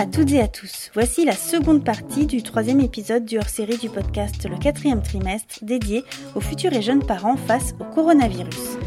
à 0.00 0.06
toutes 0.06 0.32
et 0.32 0.40
à 0.40 0.48
tous. 0.48 0.90
Voici 0.94 1.26
la 1.26 1.34
seconde 1.34 1.84
partie 1.84 2.24
du 2.24 2.42
troisième 2.42 2.80
épisode 2.80 3.26
du 3.26 3.36
hors-série 3.36 3.76
du 3.76 3.90
podcast 3.90 4.48
Le 4.48 4.56
quatrième 4.56 5.02
trimestre 5.02 5.58
dédié 5.60 6.04
aux 6.34 6.40
futurs 6.40 6.72
et 6.72 6.80
jeunes 6.80 7.04
parents 7.04 7.36
face 7.36 7.74
au 7.78 7.84
coronavirus. 7.84 8.78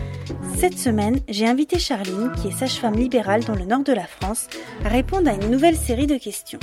Cette 0.58 0.80
semaine, 0.80 1.20
j'ai 1.30 1.46
invité 1.46 1.78
Charline, 1.78 2.32
qui 2.32 2.48
est 2.48 2.58
sage-femme 2.58 2.96
libérale 2.96 3.44
dans 3.44 3.54
le 3.54 3.66
nord 3.66 3.84
de 3.84 3.94
la 3.94 4.08
France, 4.08 4.48
à 4.84 4.90
répondre 4.90 5.30
à 5.30 5.36
une 5.36 5.52
nouvelle 5.52 5.76
série 5.76 6.08
de 6.08 6.18
questions. 6.18 6.60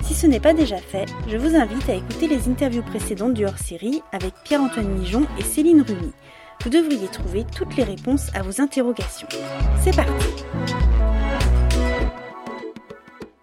Si 0.00 0.14
ce 0.14 0.26
n'est 0.26 0.40
pas 0.40 0.54
déjà 0.54 0.78
fait, 0.78 1.04
je 1.28 1.36
vous 1.36 1.54
invite 1.54 1.90
à 1.90 1.94
écouter 1.94 2.28
les 2.28 2.48
interviews 2.48 2.82
précédentes 2.82 3.34
du 3.34 3.44
hors-série 3.44 4.00
avec 4.12 4.32
Pierre-Antoine 4.42 4.88
Mijon 4.88 5.26
et 5.38 5.44
Céline 5.44 5.82
Rumi. 5.82 6.12
Vous 6.64 6.70
devriez 6.70 7.08
trouver 7.08 7.44
toutes 7.54 7.76
les 7.76 7.84
réponses 7.84 8.34
à 8.34 8.40
vos 8.40 8.62
interrogations. 8.62 9.28
C'est 9.84 9.94
parti 9.94 10.28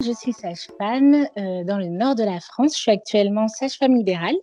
Je 0.02 0.14
suis 0.14 0.32
sage-femme 0.32 1.28
euh, 1.38 1.66
dans 1.66 1.78
le 1.78 1.88
nord 1.88 2.16
de 2.16 2.24
la 2.24 2.40
France. 2.40 2.74
Je 2.74 2.80
suis 2.80 2.92
actuellement 2.92 3.50
sage-femme 3.50 3.98
libérale 3.98 4.38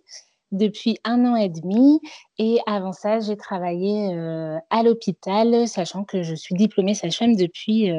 depuis 0.51 0.99
un 1.03 1.25
an 1.25 1.35
et 1.35 1.49
demi. 1.49 1.99
Et 2.37 2.59
avant 2.67 2.93
ça, 2.93 3.19
j'ai 3.21 3.35
travaillé 3.35 4.13
euh, 4.13 4.59
à 4.69 4.83
l'hôpital, 4.83 5.67
sachant 5.67 6.03
que 6.03 6.21
je 6.21 6.35
suis 6.35 6.53
diplômée 6.53 6.93
sage-femme 6.93 7.35
depuis 7.35 7.89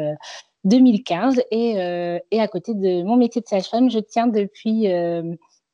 2015. 0.63 1.39
Euh, 1.39 1.43
et, 1.51 2.37
et, 2.37 2.41
à 2.41 2.47
côté 2.47 2.75
de 2.75 3.03
mon 3.03 3.17
métier 3.17 3.41
de 3.41 3.49
sage-femme, 3.49 3.91
je 3.91 3.99
tiens 3.99 4.29
depuis 4.29 4.87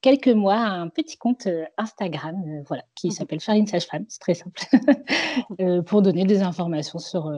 quelques 0.00 0.28
mois 0.28 0.56
un 0.56 0.88
petit 0.88 1.18
compte 1.18 1.46
Instagram 1.76 2.62
voilà, 2.66 2.84
qui 2.94 3.08
mmh 3.08 3.10
s'appelle 3.10 3.40
Farine 3.40 3.66
Sage-Femme. 3.66 4.06
C'est 4.08 4.20
très 4.20 4.34
simple. 4.34 4.58
pour 5.84 6.00
donner 6.00 6.24
des 6.24 6.40
informations 6.40 6.98
sur 6.98 7.30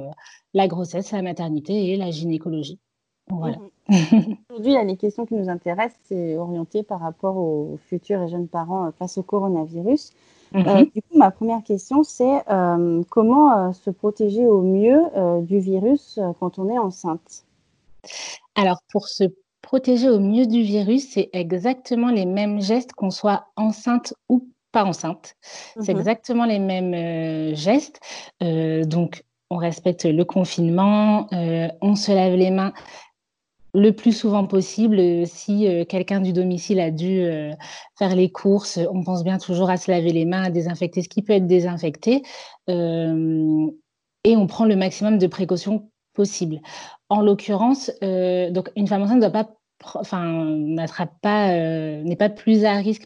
la 0.54 0.68
grossesse, 0.68 1.10
la 1.10 1.22
maternité 1.22 1.88
et 1.90 1.96
la 1.96 2.12
gynécologie. 2.12 2.78
Voilà. 3.28 3.58
Aujourd'hui, 4.50 4.74
les 4.84 4.96
questions 4.96 5.26
qui 5.26 5.34
nous 5.34 5.48
intéressent, 5.48 6.00
c'est 6.04 6.36
orienté 6.36 6.82
par 6.82 7.00
rapport 7.00 7.36
aux 7.36 7.78
futurs 7.88 8.22
et 8.22 8.28
jeunes 8.28 8.48
parents 8.48 8.86
euh, 8.86 8.90
face 8.98 9.18
au 9.18 9.22
coronavirus. 9.22 10.12
Euh, 10.54 10.58
mhm. 10.58 10.84
du 10.94 11.02
coup, 11.02 11.18
ma 11.18 11.30
première 11.30 11.62
question, 11.62 12.02
c'est 12.02 12.42
euh, 12.50 13.02
comment 13.10 13.72
se 13.72 13.90
protéger 13.90 14.46
au 14.46 14.62
mieux 14.62 15.02
du 15.42 15.58
virus 15.58 16.20
quand 16.38 16.58
on 16.58 16.68
est 16.70 16.78
enceinte? 16.78 17.44
Alors, 18.54 18.80
pour 18.90 19.08
se 19.08 19.24
protéger 19.60 20.08
au 20.08 20.20
mieux 20.20 20.46
du 20.46 20.62
virus, 20.62 21.10
c'est 21.10 21.30
exactement 21.32 22.10
les 22.10 22.26
mêmes 22.26 22.60
gestes 22.60 22.92
qu'on 22.92 23.10
soit 23.10 23.46
enceinte 23.56 24.14
ou 24.28 24.48
pas 24.70 24.84
enceinte. 24.84 25.34
C'est 25.80 25.94
mhm. 25.94 25.98
exactement 25.98 26.44
les 26.44 26.60
mêmes 26.60 27.54
gestes. 27.54 28.00
donc, 28.40 29.24
on 29.50 29.56
respecte 29.56 30.04
le 30.04 30.24
confinement, 30.24 31.28
on 31.80 31.94
se 31.96 32.12
lave 32.12 32.34
les 32.34 32.50
mains 32.50 32.72
le 33.76 33.92
plus 33.92 34.12
souvent 34.12 34.46
possible. 34.46 34.98
Euh, 34.98 35.24
si 35.26 35.68
euh, 35.68 35.84
quelqu'un 35.84 36.20
du 36.20 36.32
domicile 36.32 36.80
a 36.80 36.90
dû 36.90 37.20
euh, 37.20 37.52
faire 37.98 38.16
les 38.16 38.30
courses, 38.30 38.80
on 38.90 39.04
pense 39.04 39.22
bien 39.22 39.38
toujours 39.38 39.70
à 39.70 39.76
se 39.76 39.90
laver 39.90 40.12
les 40.12 40.24
mains, 40.24 40.44
à 40.44 40.50
désinfecter 40.50 41.02
ce 41.02 41.08
qui 41.08 41.22
peut 41.22 41.34
être 41.34 41.46
désinfecté. 41.46 42.22
et 42.68 44.36
on 44.36 44.46
prend 44.48 44.64
le 44.64 44.76
maximum 44.76 45.18
de 45.18 45.26
précautions 45.28 45.90
possibles. 46.14 46.60
En 47.08 47.20
l'occurrence, 47.20 47.92
une 48.02 48.86
femme 48.88 49.02
enceinte 49.02 49.22
ne 49.22 49.28
pas 49.28 49.48
n'est 52.02 52.16
pas 52.16 52.28
plus 52.30 52.64
à 52.64 52.74
risque, 52.76 53.04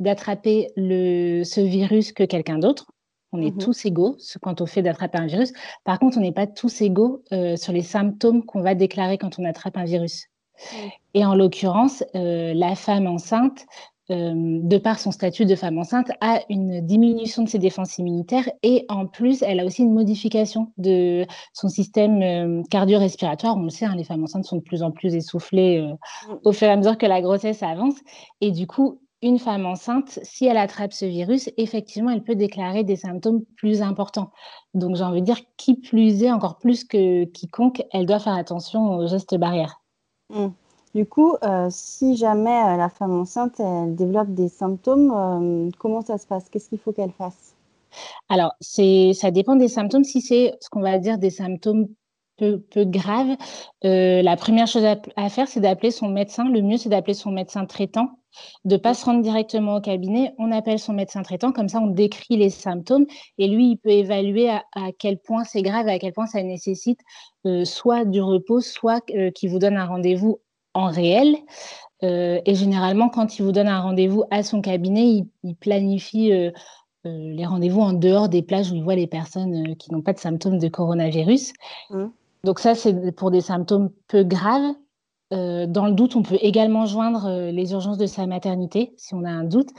d'attraper 0.00 0.68
ce 0.76 1.60
virus 1.60 2.12
que 2.12 2.24
quelqu'un 2.24 2.58
d'autre. 2.58 2.86
On 3.32 3.40
est 3.40 3.54
mmh 3.54 3.58
tous 3.58 3.84
égaux 3.84 4.16
quant 4.42 4.54
au 4.58 4.66
fait 4.66 4.82
d'attraper 4.82 5.18
un 5.18 5.26
virus. 5.26 5.52
Par 5.84 5.98
contre, 5.98 6.18
on 6.18 6.20
n'est 6.20 6.32
pas 6.32 6.46
tous 6.46 6.80
égaux 6.80 7.22
euh, 7.32 7.56
sur 7.56 7.72
les 7.72 7.82
symptômes 7.82 8.44
qu'on 8.44 8.60
va 8.60 8.74
déclarer 8.74 9.18
quand 9.18 9.38
on 9.38 9.44
attrape 9.44 9.76
un 9.76 9.84
virus. 9.84 10.26
Et 11.14 11.24
en 11.24 11.34
l'occurrence, 11.34 12.04
euh, 12.14 12.52
la 12.54 12.74
femme 12.74 13.06
enceinte, 13.06 13.66
euh, 14.10 14.32
de 14.34 14.78
par 14.78 14.98
son 14.98 15.12
statut 15.12 15.46
de 15.46 15.54
femme 15.54 15.78
enceinte, 15.78 16.10
a 16.20 16.40
une 16.50 16.84
diminution 16.84 17.44
de 17.44 17.48
ses 17.48 17.60
défenses 17.60 17.98
immunitaires 17.98 18.50
et 18.64 18.84
en 18.88 19.06
plus, 19.06 19.42
elle 19.42 19.60
a 19.60 19.64
aussi 19.64 19.82
une 19.82 19.94
modification 19.94 20.72
de 20.76 21.24
son 21.52 21.68
système 21.68 22.64
cardio-respiratoire. 22.68 23.56
On 23.56 23.62
le 23.62 23.70
sait, 23.70 23.84
hein, 23.84 23.94
les 23.96 24.04
femmes 24.04 24.24
enceintes 24.24 24.44
sont 24.44 24.56
de 24.56 24.62
plus 24.62 24.82
en 24.82 24.90
plus 24.90 25.14
essoufflées 25.14 25.80
mmh. 25.80 26.34
au 26.44 26.52
fur 26.52 26.66
et 26.66 26.72
à 26.72 26.76
mesure 26.76 26.98
que 26.98 27.06
la 27.06 27.22
grossesse 27.22 27.62
avance. 27.62 27.94
Et 28.40 28.50
du 28.50 28.66
coup, 28.66 29.00
une 29.22 29.38
femme 29.38 29.66
enceinte, 29.66 30.18
si 30.22 30.46
elle 30.46 30.56
attrape 30.56 30.92
ce 30.92 31.04
virus, 31.04 31.50
effectivement, 31.56 32.10
elle 32.10 32.22
peut 32.22 32.34
déclarer 32.34 32.84
des 32.84 32.96
symptômes 32.96 33.44
plus 33.56 33.82
importants. 33.82 34.30
Donc, 34.74 34.96
j'ai 34.96 35.04
envie 35.04 35.20
de 35.20 35.26
dire, 35.26 35.40
qui 35.56 35.74
plus 35.74 36.22
est, 36.22 36.32
encore 36.32 36.58
plus 36.58 36.84
que 36.84 37.24
quiconque, 37.24 37.82
elle 37.92 38.06
doit 38.06 38.18
faire 38.18 38.34
attention 38.34 38.96
aux 38.96 39.06
gestes 39.06 39.36
barrières. 39.36 39.80
Mmh. 40.30 40.48
Du 40.94 41.06
coup, 41.06 41.36
euh, 41.44 41.68
si 41.70 42.16
jamais 42.16 42.50
euh, 42.50 42.76
la 42.76 42.88
femme 42.88 43.12
enceinte, 43.12 43.60
elle 43.60 43.94
développe 43.94 44.34
des 44.34 44.48
symptômes, 44.48 45.12
euh, 45.14 45.70
comment 45.78 46.00
ça 46.00 46.18
se 46.18 46.26
passe? 46.26 46.48
Qu'est-ce 46.48 46.68
qu'il 46.68 46.78
faut 46.78 46.92
qu'elle 46.92 47.12
fasse? 47.12 47.54
Alors, 48.28 48.54
ça 48.60 49.30
dépend 49.30 49.56
des 49.56 49.68
symptômes. 49.68 50.04
Si 50.04 50.20
c'est 50.20 50.56
ce 50.60 50.68
qu'on 50.68 50.80
va 50.80 50.98
dire 50.98 51.18
des 51.18 51.30
symptômes 51.30 51.88
peu, 52.40 52.60
peu 52.70 52.84
graves, 52.84 53.36
la 53.82 54.36
première 54.36 54.66
chose 54.66 54.84
à 54.84 55.28
faire, 55.28 55.46
c'est 55.46 55.60
d'appeler 55.60 55.90
son 55.90 56.08
médecin. 56.08 56.48
Le 56.48 56.62
mieux, 56.62 56.78
c'est 56.78 56.88
d'appeler 56.88 57.14
son 57.14 57.30
médecin 57.30 57.66
traitant 57.66 58.08
de 58.64 58.74
ne 58.74 58.80
pas 58.80 58.94
se 58.94 59.04
rendre 59.04 59.22
directement 59.22 59.76
au 59.76 59.80
cabinet, 59.80 60.34
on 60.38 60.52
appelle 60.52 60.78
son 60.78 60.92
médecin 60.92 61.22
traitant, 61.22 61.52
comme 61.52 61.68
ça 61.68 61.80
on 61.80 61.88
décrit 61.88 62.36
les 62.36 62.50
symptômes 62.50 63.06
et 63.38 63.48
lui, 63.48 63.72
il 63.72 63.76
peut 63.76 63.90
évaluer 63.90 64.48
à, 64.48 64.62
quel 64.98 65.18
point 65.18 65.44
c'est 65.44 65.62
grave 65.62 65.88
à 65.88 65.98
quel 65.98 66.12
point 66.12 66.26
ça 66.26 66.42
nécessite 66.42 67.00
euh, 67.46 67.64
soit 67.64 68.04
du 68.04 68.20
repos, 68.20 68.60
soit 68.60 69.02
euh, 69.10 69.30
qu'il 69.30 69.50
vous 69.50 69.58
donne 69.58 69.76
un 69.76 69.86
rendez-vous 69.86 70.40
en 70.74 70.86
réel. 70.86 71.36
Euh, 72.02 72.40
et 72.46 72.54
généralement, 72.54 73.08
quand 73.08 73.38
il 73.38 73.42
vous 73.42 73.52
donne 73.52 73.68
un 73.68 73.80
rendez-vous 73.80 74.24
à 74.30 74.42
son 74.42 74.62
cabinet, 74.62 75.24
il, 75.42 75.56
planifie 75.56 76.32
les 77.04 77.46
rendez-vous 77.46 77.80
en 77.80 77.92
dehors 77.92 78.28
des 78.28 78.42
plages 78.42 78.70
où 78.70 78.74
il 78.76 78.84
voit 78.84 78.94
les 78.94 79.06
personnes 79.06 79.76
qui 79.76 79.92
n'ont 79.92 80.02
pas 80.02 80.12
de 80.12 80.18
symptômes 80.18 80.58
de 80.58 80.68
coronavirus. 80.68 81.52
Mmh. 81.90 82.06
Donc 82.44 82.58
ça, 82.58 82.74
c'est 82.74 83.12
pour 83.12 83.30
des 83.30 83.40
symptômes 83.40 83.90
peu 84.08 84.24
graves. 84.24 84.74
Euh, 85.32 85.66
dans 85.66 85.86
le 85.86 85.92
doute, 85.92 86.16
on 86.16 86.22
peut 86.22 86.38
également 86.40 86.86
joindre 86.86 87.26
euh, 87.26 87.50
les 87.50 87.72
urgences 87.72 87.98
de 87.98 88.06
sa 88.06 88.26
maternité 88.26 88.94
si 88.96 89.14
on 89.14 89.24
a 89.24 89.30
un 89.30 89.44
doute. 89.44 89.70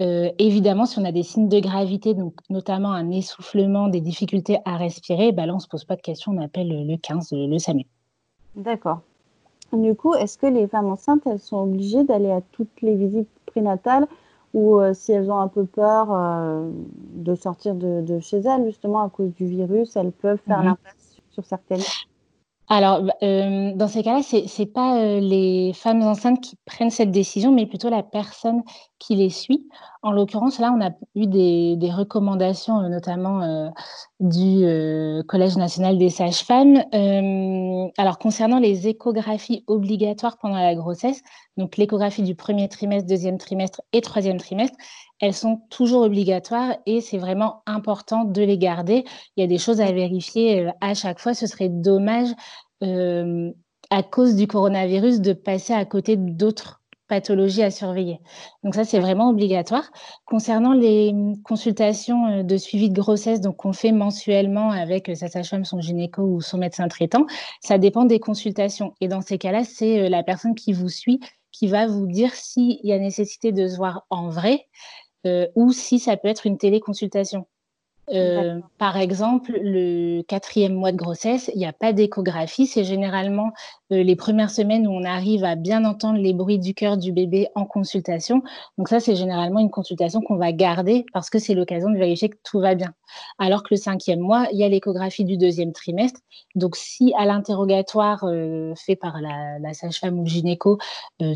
Euh, 0.00 0.30
évidemment, 0.38 0.86
si 0.86 0.98
on 0.98 1.04
a 1.04 1.12
des 1.12 1.22
signes 1.22 1.48
de 1.48 1.60
gravité, 1.60 2.14
donc 2.14 2.34
notamment 2.50 2.92
un 2.92 3.10
essoufflement, 3.10 3.88
des 3.88 4.00
difficultés 4.00 4.58
à 4.64 4.76
respirer, 4.76 5.32
bah 5.32 5.46
là, 5.46 5.52
on 5.52 5.56
ne 5.56 5.60
se 5.60 5.68
pose 5.68 5.84
pas 5.84 5.96
de 5.96 6.02
questions, 6.02 6.32
on 6.32 6.40
appelle 6.40 6.86
le 6.86 6.96
15, 6.96 7.28
le 7.32 7.58
SAMU. 7.58 7.84
D'accord. 8.56 9.00
Du 9.72 9.94
coup, 9.94 10.14
est-ce 10.14 10.38
que 10.38 10.46
les 10.46 10.66
femmes 10.66 10.90
enceintes, 10.90 11.22
elles 11.26 11.38
sont 11.38 11.58
obligées 11.58 12.04
d'aller 12.04 12.30
à 12.30 12.40
toutes 12.52 12.80
les 12.82 12.94
visites 12.94 13.28
prénatales 13.46 14.06
ou 14.54 14.80
si 14.92 15.12
elles 15.12 15.30
ont 15.30 15.38
un 15.38 15.48
peu 15.48 15.64
peur 15.64 16.08
de 17.14 17.34
sortir 17.34 17.74
de, 17.74 18.18
chez 18.20 18.40
elles, 18.40 18.66
justement 18.66 19.02
à 19.02 19.08
cause 19.08 19.32
du 19.32 19.46
virus, 19.46 19.96
elles 19.96 20.12
peuvent 20.12 20.40
faire 20.46 20.58
mhm. 20.58 20.66
l'impasse 20.66 21.11
alors, 22.68 23.02
bah, 23.02 23.12
euh, 23.22 23.74
dans 23.74 23.86
ces 23.86 24.02
cas-là, 24.02 24.22
ce 24.22 24.36
n'est 24.36 24.66
pas 24.66 24.96
euh, 24.96 25.20
les 25.20 25.72
femmes 25.74 26.02
enceintes 26.02 26.40
qui 26.40 26.56
prennent 26.64 26.90
cette 26.90 27.10
décision, 27.10 27.52
mais 27.52 27.66
plutôt 27.66 27.90
la 27.90 28.02
personne 28.02 28.62
qui 28.98 29.14
les 29.14 29.28
suit. 29.28 29.68
En 30.02 30.12
l'occurrence, 30.12 30.58
là, 30.58 30.72
on 30.74 30.80
a 30.80 30.90
eu 31.14 31.26
des, 31.26 31.90
recommandations, 31.92 32.80
euh, 32.80 32.88
notamment 32.88 33.72
du 34.22 34.64
Collège 35.26 35.56
national 35.56 35.98
des 35.98 36.08
sages-femmes. 36.08 36.82
alors, 37.98 38.18
concernant 38.18 38.58
les 38.58 38.88
échographies 38.88 39.64
obligatoires 39.66 40.38
pendant 40.38 40.56
la 40.56 40.74
grossesse, 40.74 41.22
donc 41.56 41.76
l'échographie 41.76 42.22
du 42.22 42.34
premier 42.34 42.68
trimestre, 42.68 43.08
deuxième 43.08 43.38
trimestre 43.38 43.82
et 43.92 44.00
troisième 44.00 44.38
trimestre, 44.38 44.76
elles 45.20 45.34
sont 45.34 45.62
toujours 45.70 46.02
obligatoires 46.02 46.76
et 46.84 47.00
c'est 47.00 47.18
vraiment 47.18 47.62
important 47.66 48.24
de 48.24 48.42
les 48.42 48.58
garder. 48.58 49.04
Il 49.36 49.40
y 49.40 49.44
a 49.44 49.46
des 49.46 49.58
choses 49.58 49.80
à 49.80 49.92
vérifier 49.92 50.68
à 50.80 50.94
chaque 50.94 51.20
fois. 51.20 51.32
Ce 51.32 51.46
serait 51.46 51.68
dommage 51.68 52.28
euh, 52.82 53.52
à 53.90 54.02
cause 54.02 54.34
du 54.34 54.46
coronavirus, 54.48 55.20
de 55.20 55.32
passer 55.32 55.74
à 55.74 55.84
côté 55.84 56.16
d'autres 56.16 56.81
pathologies 57.12 57.62
à 57.62 57.70
surveiller. 57.70 58.20
Donc 58.64 58.74
ça, 58.74 58.84
c'est 58.84 58.98
vraiment 58.98 59.28
obligatoire. 59.28 59.90
Concernant 60.24 60.72
les 60.72 61.12
consultations 61.44 62.26
euh, 62.26 62.42
de 62.42 62.56
suivi 62.56 62.88
de 62.88 62.98
grossesse, 62.98 63.42
donc 63.42 63.56
qu'on 63.56 63.74
fait 63.74 63.92
mensuellement 63.92 64.70
avec 64.70 65.14
sa 65.14 65.28
sage-femme, 65.28 65.66
son 65.66 65.78
gynéco 65.78 66.22
ou 66.22 66.40
son 66.40 66.56
médecin 66.56 66.88
traitant, 66.88 67.26
ça 67.60 67.76
dépend 67.76 68.06
des 68.06 68.18
consultations. 68.18 68.94
Et 69.02 69.08
dans 69.08 69.20
ces 69.20 69.36
cas-là, 69.36 69.62
c'est 69.62 70.06
euh, 70.06 70.08
la 70.08 70.22
personne 70.22 70.54
qui 70.54 70.72
vous 70.72 70.88
suit 70.88 71.20
qui 71.50 71.66
va 71.66 71.86
vous 71.86 72.06
dire 72.06 72.32
s'il 72.32 72.80
y 72.82 72.94
a 72.94 72.98
nécessité 72.98 73.52
de 73.52 73.68
se 73.68 73.76
voir 73.76 74.06
en 74.08 74.30
vrai 74.30 74.68
ou 75.54 75.70
si 75.70 76.00
ça 76.00 76.16
peut 76.16 76.26
être 76.26 76.46
une 76.46 76.58
téléconsultation. 76.58 77.46
Euh, 78.10 78.60
par 78.78 78.96
exemple, 78.96 79.52
le 79.62 80.22
quatrième 80.22 80.74
mois 80.74 80.90
de 80.90 80.96
grossesse, 80.96 81.50
il 81.54 81.58
n'y 81.58 81.66
a 81.66 81.72
pas 81.72 81.92
d'échographie. 81.92 82.66
C'est 82.66 82.84
généralement 82.84 83.52
euh, 83.92 84.02
les 84.02 84.16
premières 84.16 84.50
semaines 84.50 84.86
où 84.88 84.90
on 84.90 85.04
arrive 85.04 85.44
à 85.44 85.54
bien 85.54 85.84
entendre 85.84 86.18
les 86.18 86.32
bruits 86.32 86.58
du 86.58 86.74
cœur 86.74 86.96
du 86.96 87.12
bébé 87.12 87.48
en 87.54 87.64
consultation. 87.64 88.42
Donc 88.76 88.88
ça, 88.88 88.98
c'est 88.98 89.14
généralement 89.14 89.60
une 89.60 89.70
consultation 89.70 90.20
qu'on 90.20 90.36
va 90.36 90.52
garder 90.52 91.06
parce 91.12 91.30
que 91.30 91.38
c'est 91.38 91.54
l'occasion 91.54 91.90
de 91.90 91.96
vérifier 91.96 92.28
que 92.28 92.36
tout 92.42 92.58
va 92.58 92.74
bien. 92.74 92.92
Alors 93.38 93.62
que 93.62 93.68
le 93.70 93.76
cinquième 93.76 94.20
mois, 94.20 94.48
il 94.52 94.58
y 94.58 94.64
a 94.64 94.68
l'échographie 94.68 95.24
du 95.24 95.36
deuxième 95.36 95.72
trimestre. 95.72 96.20
Donc 96.56 96.74
si 96.76 97.14
à 97.16 97.24
l'interrogatoire 97.24 98.24
euh, 98.24 98.74
fait 98.74 98.96
par 98.96 99.20
la, 99.20 99.58
la 99.60 99.74
sage-femme 99.74 100.18
ou 100.18 100.24
le 100.24 100.28
gynéco, 100.28 100.78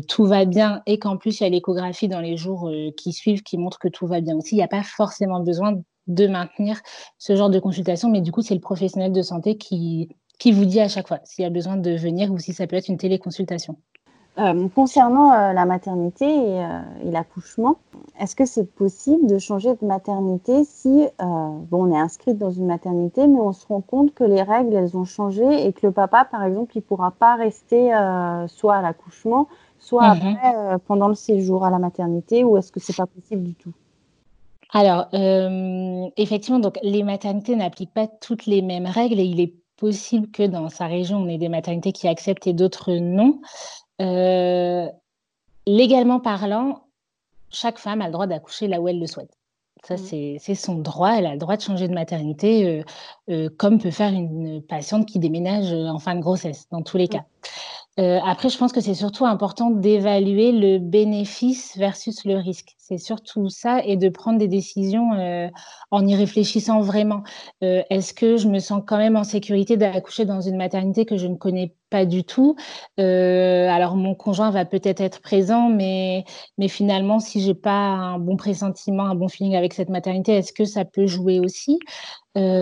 tout 0.07 0.25
va 0.25 0.45
bien 0.45 0.81
et 0.85 0.99
qu'en 0.99 1.17
plus 1.17 1.39
il 1.39 1.43
y 1.43 1.45
a 1.45 1.49
l'échographie 1.49 2.07
dans 2.07 2.19
les 2.19 2.35
jours 2.37 2.71
qui 2.97 3.13
suivent 3.13 3.43
qui 3.43 3.57
montre 3.57 3.79
que 3.79 3.87
tout 3.87 4.07
va 4.07 4.21
bien 4.21 4.35
aussi, 4.35 4.55
il 4.55 4.57
n'y 4.57 4.63
a 4.63 4.67
pas 4.67 4.83
forcément 4.83 5.39
besoin 5.39 5.73
de 6.07 6.27
maintenir 6.27 6.81
ce 7.17 7.35
genre 7.35 7.49
de 7.49 7.59
consultation, 7.59 8.09
mais 8.09 8.21
du 8.21 8.31
coup, 8.31 8.41
c'est 8.41 8.55
le 8.55 8.61
professionnel 8.61 9.11
de 9.11 9.21
santé 9.21 9.57
qui, 9.57 10.09
qui 10.39 10.51
vous 10.51 10.65
dit 10.65 10.79
à 10.79 10.87
chaque 10.87 11.07
fois 11.07 11.19
s'il 11.23 11.43
y 11.43 11.45
a 11.45 11.49
besoin 11.49 11.77
de 11.77 11.91
venir 11.91 12.31
ou 12.31 12.39
si 12.39 12.53
ça 12.53 12.67
peut 12.67 12.75
être 12.75 12.87
une 12.87 12.97
téléconsultation. 12.97 13.77
Euh, 14.39 14.67
concernant 14.75 15.33
euh, 15.33 15.51
la 15.53 15.65
maternité 15.65 16.25
et, 16.25 16.63
euh, 16.63 16.79
et 17.03 17.09
l'accouchement, 17.09 17.77
est-ce 18.19 18.35
que 18.35 18.45
c'est 18.45 18.71
possible 18.71 19.25
de 19.25 19.39
changer 19.39 19.73
de 19.73 19.83
maternité 19.83 20.63
si 20.63 21.07
bon, 21.17 21.67
on 21.71 21.91
est 21.91 21.99
inscrite 21.99 22.37
dans 22.37 22.51
une 22.51 22.67
maternité, 22.67 23.25
mais 23.25 23.39
on 23.39 23.51
se 23.51 23.65
rend 23.65 23.81
compte 23.81 24.13
que 24.13 24.23
les 24.23 24.43
règles, 24.43 24.75
elles 24.75 24.95
ont 24.95 25.05
changé 25.05 25.65
et 25.65 25.73
que 25.73 25.87
le 25.87 25.91
papa, 25.91 26.23
par 26.23 26.43
exemple, 26.43 26.73
il 26.75 26.79
ne 26.79 26.83
pourra 26.83 27.11
pas 27.11 27.35
rester 27.35 27.89
soit 28.47 28.75
à 28.75 28.81
l'accouchement, 28.81 29.47
soit 29.79 30.13
mhm. 30.13 30.35
après, 30.35 30.79
pendant 30.85 31.07
le 31.07 31.15
séjour 31.15 31.65
à 31.65 31.71
la 31.71 31.79
maternité, 31.79 32.43
ou 32.43 32.57
est-ce 32.57 32.71
que 32.71 32.79
c'est 32.79 32.95
pas 32.95 33.07
possible 33.07 33.43
du 33.43 33.55
tout? 33.55 33.73
Alors, 34.73 35.07
euh, 35.13 36.09
effectivement, 36.17 36.59
donc 36.59 36.77
les 36.83 37.03
maternités 37.03 37.55
n'appliquent 37.55 37.93
pas 37.93 38.07
toutes 38.07 38.45
les 38.45 38.61
mêmes 38.61 38.85
règles 38.85 39.19
et 39.19 39.23
il 39.23 39.39
est 39.39 39.53
possible 39.77 40.29
que 40.29 40.43
dans 40.43 40.69
sa 40.69 40.87
région, 40.87 41.19
on 41.19 41.27
ait 41.27 41.37
des 41.37 41.49
maternités 41.49 41.91
qui 41.91 42.07
acceptent 42.07 42.47
et 42.47 42.53
d'autres 42.53 42.93
non. 42.93 43.39
Euh, 44.01 44.87
légalement 45.65 46.19
parlant, 46.19 46.85
chaque 47.49 47.77
femme 47.77 48.01
a 48.01 48.07
le 48.07 48.11
droit 48.11 48.27
d'accoucher 48.27 48.67
là 48.67 48.81
où 48.81 48.87
elle 48.87 48.99
le 48.99 49.07
souhaite. 49.07 49.31
Ça, 49.83 49.95
mmh. 49.95 50.37
c'est 50.39 50.55
son 50.55 50.75
droit. 50.75 51.11
Elle 51.11 51.27
a 51.27 51.33
le 51.33 51.37
droit 51.37 51.55
de 51.55 51.61
changer 51.61 51.87
de 51.87 51.93
maternité, 51.93 52.83
euh, 53.29 53.49
comme 53.57 53.79
peut 53.79 53.91
faire 53.91 54.11
une 54.11 54.61
patiente 54.61 55.05
qui 55.05 55.19
déménage 55.19 55.71
en 55.71 55.99
fin 55.99 56.15
de 56.15 56.19
grossesse, 56.19 56.67
dans 56.71 56.81
tous 56.81 56.97
les 56.97 57.05
mmh. 57.05 57.09
cas. 57.09 57.25
Après, 58.25 58.49
je 58.49 58.57
pense 58.59 58.73
que 58.73 58.81
c'est 58.81 58.93
surtout 58.93 59.25
important 59.25 59.71
d'évaluer 59.71 60.51
le 60.51 60.77
bénéfice 60.77 61.75
versus 61.77 62.25
le 62.25 62.35
risque. 62.35 62.76
C'est 62.89 62.99
surtout 62.99 63.49
ça 63.49 63.83
et 63.83 63.97
de 63.97 64.07
prendre 64.07 64.39
des 64.39 64.47
décisions 64.47 65.11
euh, 65.11 65.49
en 65.91 66.07
y 66.07 66.15
réfléchissant 66.15 66.79
vraiment. 66.79 67.21
Euh, 67.61 67.83
est-ce 67.89 68.13
que 68.13 68.37
je 68.37 68.47
me 68.47 68.59
sens 68.59 68.81
quand 68.87 68.97
même 68.97 69.17
en 69.17 69.25
sécurité 69.25 69.75
d'accoucher 69.75 70.23
dans 70.23 70.39
une 70.39 70.55
maternité 70.55 71.05
que 71.05 71.17
je 71.17 71.27
ne 71.27 71.35
connais 71.35 71.75
pas 71.89 72.05
du 72.05 72.23
tout? 72.23 72.55
Alors 72.97 73.97
mon 73.97 74.15
conjoint 74.15 74.51
va 74.51 74.63
peut-être 74.63 75.01
être 75.01 75.19
présent, 75.21 75.67
mais, 75.69 76.23
finalement, 76.69 77.19
si 77.19 77.41
j'ai 77.41 77.53
pas 77.53 77.71
un 77.71 78.19
bon 78.19 78.37
pressentiment, 78.37 79.03
un 79.03 79.15
bon 79.15 79.27
feeling 79.27 79.55
avec 79.57 79.73
cette 79.73 79.89
maternité, 79.89 80.33
est-ce 80.33 80.53
que 80.53 80.65
ça 80.65 80.85
peut 80.85 81.07
jouer 81.07 81.39
aussi? 81.41 81.79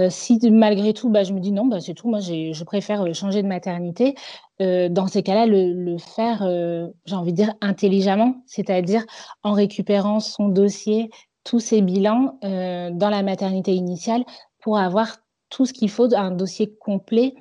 Si 0.09 0.39
malgré 0.51 0.93
tout, 0.93 1.09
bah, 1.09 1.23
je 1.23 1.33
me 1.33 1.39
dis 1.39 1.51
non, 1.51 1.65
bah, 1.65 1.81
c'est 1.81 1.95
tout, 1.95 2.07
moi 2.09 2.19
je 2.19 2.63
préfère 2.63 3.13
changer 3.13 3.43
de 3.43 3.47
maternité, 3.47 4.15
euh, 4.61 4.87
dans 4.87 5.07
ces 5.07 5.21
cas-là, 5.21 5.45
le, 5.47 5.97
faire, 5.97 6.41
euh, 6.43 6.87
j'ai 7.05 7.15
envie 7.15 7.31
de 7.31 7.37
dire, 7.37 7.53
intelligemment, 7.61 8.35
c'est-à-dire 8.45 9.03
en 9.43 9.51
récupérant 9.51 10.14
son 10.19 10.49
dossier, 10.49 11.09
tous 11.43 11.59
ses 11.59 11.81
bilans 11.81 12.37
euh, 12.43 12.89
dans 12.91 13.09
la 13.09 13.23
maternité 13.23 13.73
initiale 13.73 14.23
pour 14.61 14.77
avoir 14.77 15.17
tout 15.49 15.65
ce 15.65 15.73
qu'il 15.73 15.89
faut, 15.89 16.13
un 16.15 16.31
dossier 16.31 16.75
complet 16.79 17.35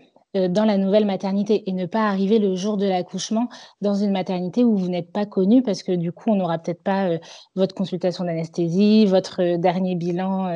dans 0.49 0.65
la 0.65 0.79
nouvelle 0.79 1.07
maternité 1.07 1.63
et 1.71 1.73
ne 1.73 1.87
pas 1.87 2.09
arriver 2.09 2.41
le 2.41 2.57
jour 2.57 2.77
de 2.77 2.87
l'accouchement 2.87 3.49
dans 3.81 3.95
une 3.95 4.11
maternité 4.11 4.65
où 4.65 4.77
vous 4.77 4.89
n'êtes 4.89 5.13
pas 5.13 5.27
connu 5.27 5.63
parce 5.63 5.85
que 5.85 5.93
du 5.93 6.11
coup, 6.11 6.31
on 6.31 6.35
n'aura 6.35 6.59
peut-être 6.59 6.83
pas 6.83 7.09
votre 7.55 7.73
consultation 7.73 8.25
d'anesthésie, 8.25 9.07
votre 9.07 9.57
dernier 9.59 9.95
bilan 9.95 10.49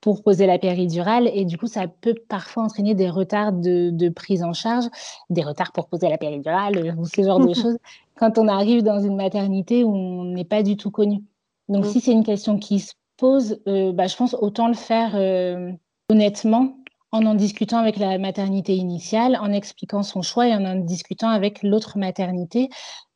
pour 0.00 0.22
poser 0.22 0.46
la 0.46 0.58
péridurale. 0.58 1.30
Et 1.32 1.44
du 1.44 1.58
coup, 1.58 1.66
ça 1.66 1.86
peut 1.88 2.14
parfois 2.28 2.64
entraîner 2.64 2.94
des 2.94 3.10
retards 3.10 3.52
de, 3.52 4.08
prise 4.08 4.42
en 4.42 4.52
charge, 4.52 4.86
des 5.28 5.42
retards 5.42 5.72
pour 5.72 5.88
poser 5.88 6.08
la 6.08 6.18
péridurale, 6.18 6.78
euh, 6.78 6.92
ou 6.96 7.06
ce 7.06 7.22
genre 7.22 7.44
de 7.44 7.54
choses, 7.54 7.76
quand 8.16 8.38
on 8.38 8.48
arrive 8.48 8.82
dans 8.82 9.00
une 9.00 9.16
maternité 9.16 9.84
où 9.84 9.94
on 9.94 10.24
n'est 10.24 10.44
pas 10.44 10.62
du 10.62 10.76
tout 10.76 10.90
connu. 10.90 11.22
Donc, 11.70 11.86
mm. 11.86 11.88
si 11.88 12.00
c'est 12.00 12.12
une 12.12 12.24
question 12.24 12.58
qui 12.58 12.80
se 12.80 12.92
pose, 13.16 13.60
euh, 13.66 13.92
bah, 13.92 14.06
je 14.06 14.16
pense 14.16 14.34
autant 14.34 14.68
le 14.68 14.74
faire 14.74 15.12
euh, 15.14 15.72
honnêtement 16.10 16.76
en 17.12 17.26
en 17.26 17.34
discutant 17.34 17.78
avec 17.78 17.96
la 17.96 18.18
maternité 18.18 18.76
initiale, 18.76 19.36
en 19.40 19.52
expliquant 19.52 20.02
son 20.02 20.22
choix 20.22 20.46
et 20.46 20.54
en 20.54 20.64
en 20.64 20.76
discutant 20.76 21.28
avec 21.28 21.62
l'autre 21.62 21.98
maternité. 21.98 22.68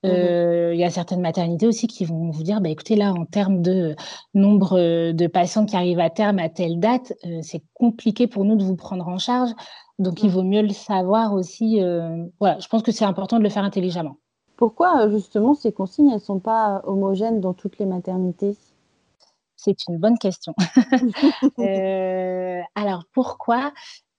Mmh 0.02 0.08
euh, 0.08 0.74
il 0.74 0.80
y 0.80 0.84
a 0.84 0.90
certaines 0.90 1.22
maternités 1.22 1.66
aussi 1.66 1.86
qui 1.86 2.04
vont 2.04 2.30
vous 2.30 2.42
dire, 2.42 2.60
bah, 2.60 2.68
écoutez, 2.68 2.94
là, 2.94 3.12
en 3.12 3.24
termes 3.24 3.62
de 3.62 3.96
nombre 4.34 5.12
de 5.12 5.26
patients 5.26 5.64
qui 5.64 5.76
arrivent 5.76 6.00
à 6.00 6.10
terme 6.10 6.38
à 6.38 6.50
telle 6.50 6.78
date, 6.78 7.14
euh, 7.24 7.40
c'est 7.42 7.62
compliqué 7.72 8.26
pour 8.26 8.44
nous 8.44 8.56
de 8.56 8.64
vous 8.64 8.76
prendre 8.76 9.08
en 9.08 9.18
charge. 9.18 9.50
Donc, 9.98 10.22
il 10.22 10.28
mmh. 10.28 10.32
vaut 10.32 10.42
mieux 10.42 10.62
le 10.62 10.74
savoir 10.74 11.32
aussi. 11.32 11.80
Euh, 11.80 12.26
voilà, 12.38 12.58
je 12.58 12.68
pense 12.68 12.82
que 12.82 12.92
c'est 12.92 13.04
important 13.04 13.38
de 13.38 13.42
le 13.44 13.48
faire 13.48 13.64
intelligemment. 13.64 14.16
Pourquoi, 14.56 15.08
justement, 15.10 15.54
ces 15.54 15.72
consignes, 15.72 16.08
elles 16.08 16.14
ne 16.14 16.20
sont 16.20 16.38
pas 16.38 16.82
homogènes 16.84 17.40
dans 17.40 17.54
toutes 17.54 17.78
les 17.78 17.86
maternités? 17.86 18.56
C'est 19.56 19.88
une 19.88 19.98
bonne 19.98 20.18
question. 20.18 20.54
Euh, 21.58 22.60
alors 22.74 23.04
pourquoi? 23.12 23.72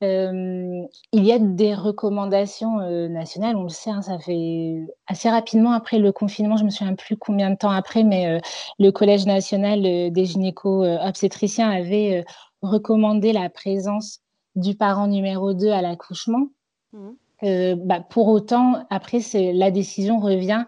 Euh, 0.04 0.82
il 1.12 1.24
y 1.26 1.32
a 1.32 1.40
des 1.40 1.74
recommandations 1.74 2.80
euh, 2.80 3.08
nationales, 3.08 3.56
on 3.56 3.64
le 3.64 3.70
sait, 3.70 3.90
hein, 3.90 4.02
ça 4.02 4.20
fait 4.20 4.86
assez 5.08 5.30
rapidement 5.30 5.72
après 5.72 6.00
le 6.00 6.12
confinement, 6.12 6.58
je 6.58 6.66
me 6.66 6.70
souviens 6.70 6.96
plus 6.96 7.18
combien 7.18 7.50
de 7.50 7.56
temps 7.56 7.72
après, 7.72 8.04
mais 8.04 8.40
le 8.80 8.92
Collège 8.92 9.26
national 9.26 9.82
des 9.82 10.26
gynéco-obstétriciens 10.26 11.70
avait 11.70 12.26
recommandé 12.62 13.32
la 13.32 13.50
présence 13.50 14.22
du 14.56 14.76
parent 14.76 15.08
numéro 15.08 15.54
2 15.54 15.70
à 15.70 15.82
l'accouchement. 15.82 16.48
Mmh. 16.94 17.12
Bah, 17.42 18.00
pour 18.10 18.28
autant, 18.28 18.86
après, 18.90 19.20
la 19.34 19.72
décision 19.72 20.20
revient 20.20 20.66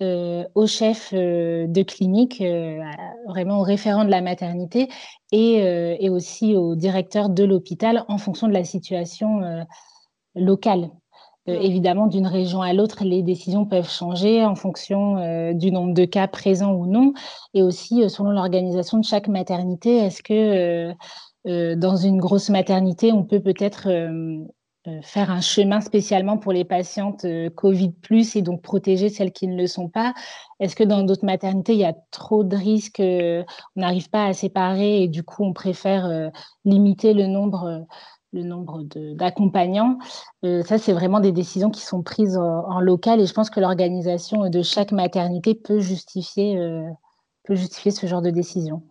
euh, 0.00 0.44
au 0.54 0.68
chef 0.68 1.10
euh, 1.12 1.66
de 1.66 1.82
clinique, 1.82 2.40
euh, 2.40 2.78
vraiment 3.26 3.58
au 3.58 3.62
référent 3.62 4.04
de 4.04 4.10
la 4.10 4.20
maternité 4.20 4.88
et, 5.32 6.08
aussi 6.08 6.54
au 6.54 6.76
directeur 6.76 7.28
de 7.30 7.42
l'hôpital 7.42 8.04
en 8.06 8.16
fonction 8.16 8.46
de 8.46 8.52
la 8.52 8.64
situation 8.64 9.40
locale. 10.34 10.90
évidemment, 11.46 12.06
d'une 12.06 12.26
région 12.26 12.62
à 12.62 12.72
l'autre, 12.72 13.04
les 13.04 13.22
décisions 13.22 13.66
peuvent 13.66 13.90
changer 13.90 14.44
en 14.44 14.54
fonction 14.54 15.52
du 15.52 15.70
nombre 15.70 15.94
de 15.94 16.04
cas 16.04 16.28
présents 16.28 16.72
ou 16.72 16.86
non, 16.86 17.12
et 17.54 17.62
aussi 17.62 18.08
selon 18.08 18.30
l'organisation 18.30 18.98
de 18.98 19.04
chaque 19.04 19.28
maternité. 19.28 19.98
Est-ce 19.98 20.22
que 20.22 20.94
dans 21.44 21.96
une 21.96 22.18
grosse 22.18 22.50
maternité, 22.50 23.12
on 23.12 23.24
peut 23.24 23.40
peut-être 23.40 23.88
euh, 23.88 24.44
faire 25.02 25.30
un 25.30 25.40
chemin 25.40 25.80
spécialement 25.80 26.38
pour 26.38 26.52
les 26.52 26.64
patientes 26.64 27.24
euh, 27.24 27.50
Covid 27.50 27.94
et 28.34 28.42
donc 28.42 28.62
protéger 28.62 29.08
celles 29.08 29.32
qui 29.32 29.46
ne 29.48 29.56
le 29.56 29.66
sont 29.66 29.88
pas 29.88 30.14
Est-ce 30.60 30.76
que 30.76 30.84
dans 30.84 31.02
d'autres 31.02 31.24
maternités, 31.24 31.74
il 31.74 31.80
y 31.80 31.84
a 31.84 31.94
trop 32.10 32.44
de 32.44 32.56
risques, 32.56 33.00
euh, 33.00 33.44
on 33.76 33.80
n'arrive 33.80 34.10
pas 34.10 34.26
à 34.26 34.32
séparer 34.32 35.02
et 35.02 35.08
du 35.08 35.22
coup 35.22 35.44
on 35.44 35.52
préfère 35.52 36.30
limiter 36.64 37.14
le 37.14 37.26
nombre 37.26 37.86
le 38.32 38.42
nombre 38.42 38.82
d'accompagnants. 39.14 39.98
ça, 40.42 40.76
c'est 40.76 40.92
vraiment 40.92 41.20
des 41.20 41.32
décisions 41.32 41.70
qui 41.70 41.80
sont 41.80 42.02
prises 42.02 42.36
en, 42.36 42.78
local 42.80 43.20
et 43.20 43.26
je 43.26 43.32
pense 43.32 43.48
que 43.48 43.58
l'organisation 43.58 44.50
de 44.50 44.60
chaque 44.60 44.92
maternité 44.92 45.54
peut 45.54 45.80
justifier, 45.80 46.60
peut 47.44 47.54
justifier 47.54 47.90
ce 47.90 48.06
genre 48.06 48.20
de 48.20 48.30
décision. 48.30 48.82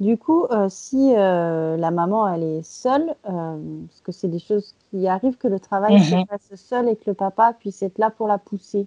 Du 0.00 0.18
coup, 0.18 0.44
euh, 0.50 0.66
si 0.68 1.14
euh, 1.14 1.76
la 1.76 1.90
maman 1.92 2.26
elle 2.26 2.42
est 2.42 2.62
seule, 2.62 3.14
euh, 3.30 3.84
parce 3.86 4.00
que 4.00 4.12
c'est 4.12 4.28
des 4.28 4.40
choses 4.40 4.74
qui 4.90 5.06
arrivent 5.06 5.36
que 5.36 5.46
le 5.46 5.60
travail 5.60 6.02
se 6.02 6.16
mhm. 6.16 6.26
fasse 6.26 6.60
seul 6.60 6.88
et 6.88 6.96
que 6.96 7.04
le 7.06 7.14
papa 7.14 7.52
puisse 7.52 7.80
être 7.82 7.98
là 7.98 8.10
pour 8.10 8.26
la 8.26 8.38
pousser. 8.38 8.86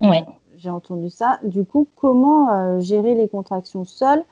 Oui. 0.00 0.16
J'ai 0.56 0.70
entendu 0.70 1.10
ça. 1.10 1.38
Du 1.42 1.64
coup, 1.64 1.86
comment 1.96 2.80
gérer 2.80 3.14
les 3.14 3.28
contractions 3.28 3.84
seules 3.84 4.24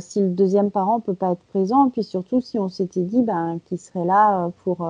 si 0.00 0.20
le 0.20 0.28
deuxième 0.28 0.70
parent 0.70 0.96
ne 0.96 1.02
peut 1.02 1.14
pas 1.14 1.32
être 1.32 1.44
présent, 1.44 1.86
et 1.86 1.90
puis 1.90 2.04
surtout 2.04 2.40
si 2.40 2.58
on 2.58 2.68
s'était 2.68 3.02
dit 3.02 3.22
ben, 3.22 3.58
qu'il 3.64 3.78
serait 3.78 4.04
là 4.04 4.50
pour, 4.64 4.88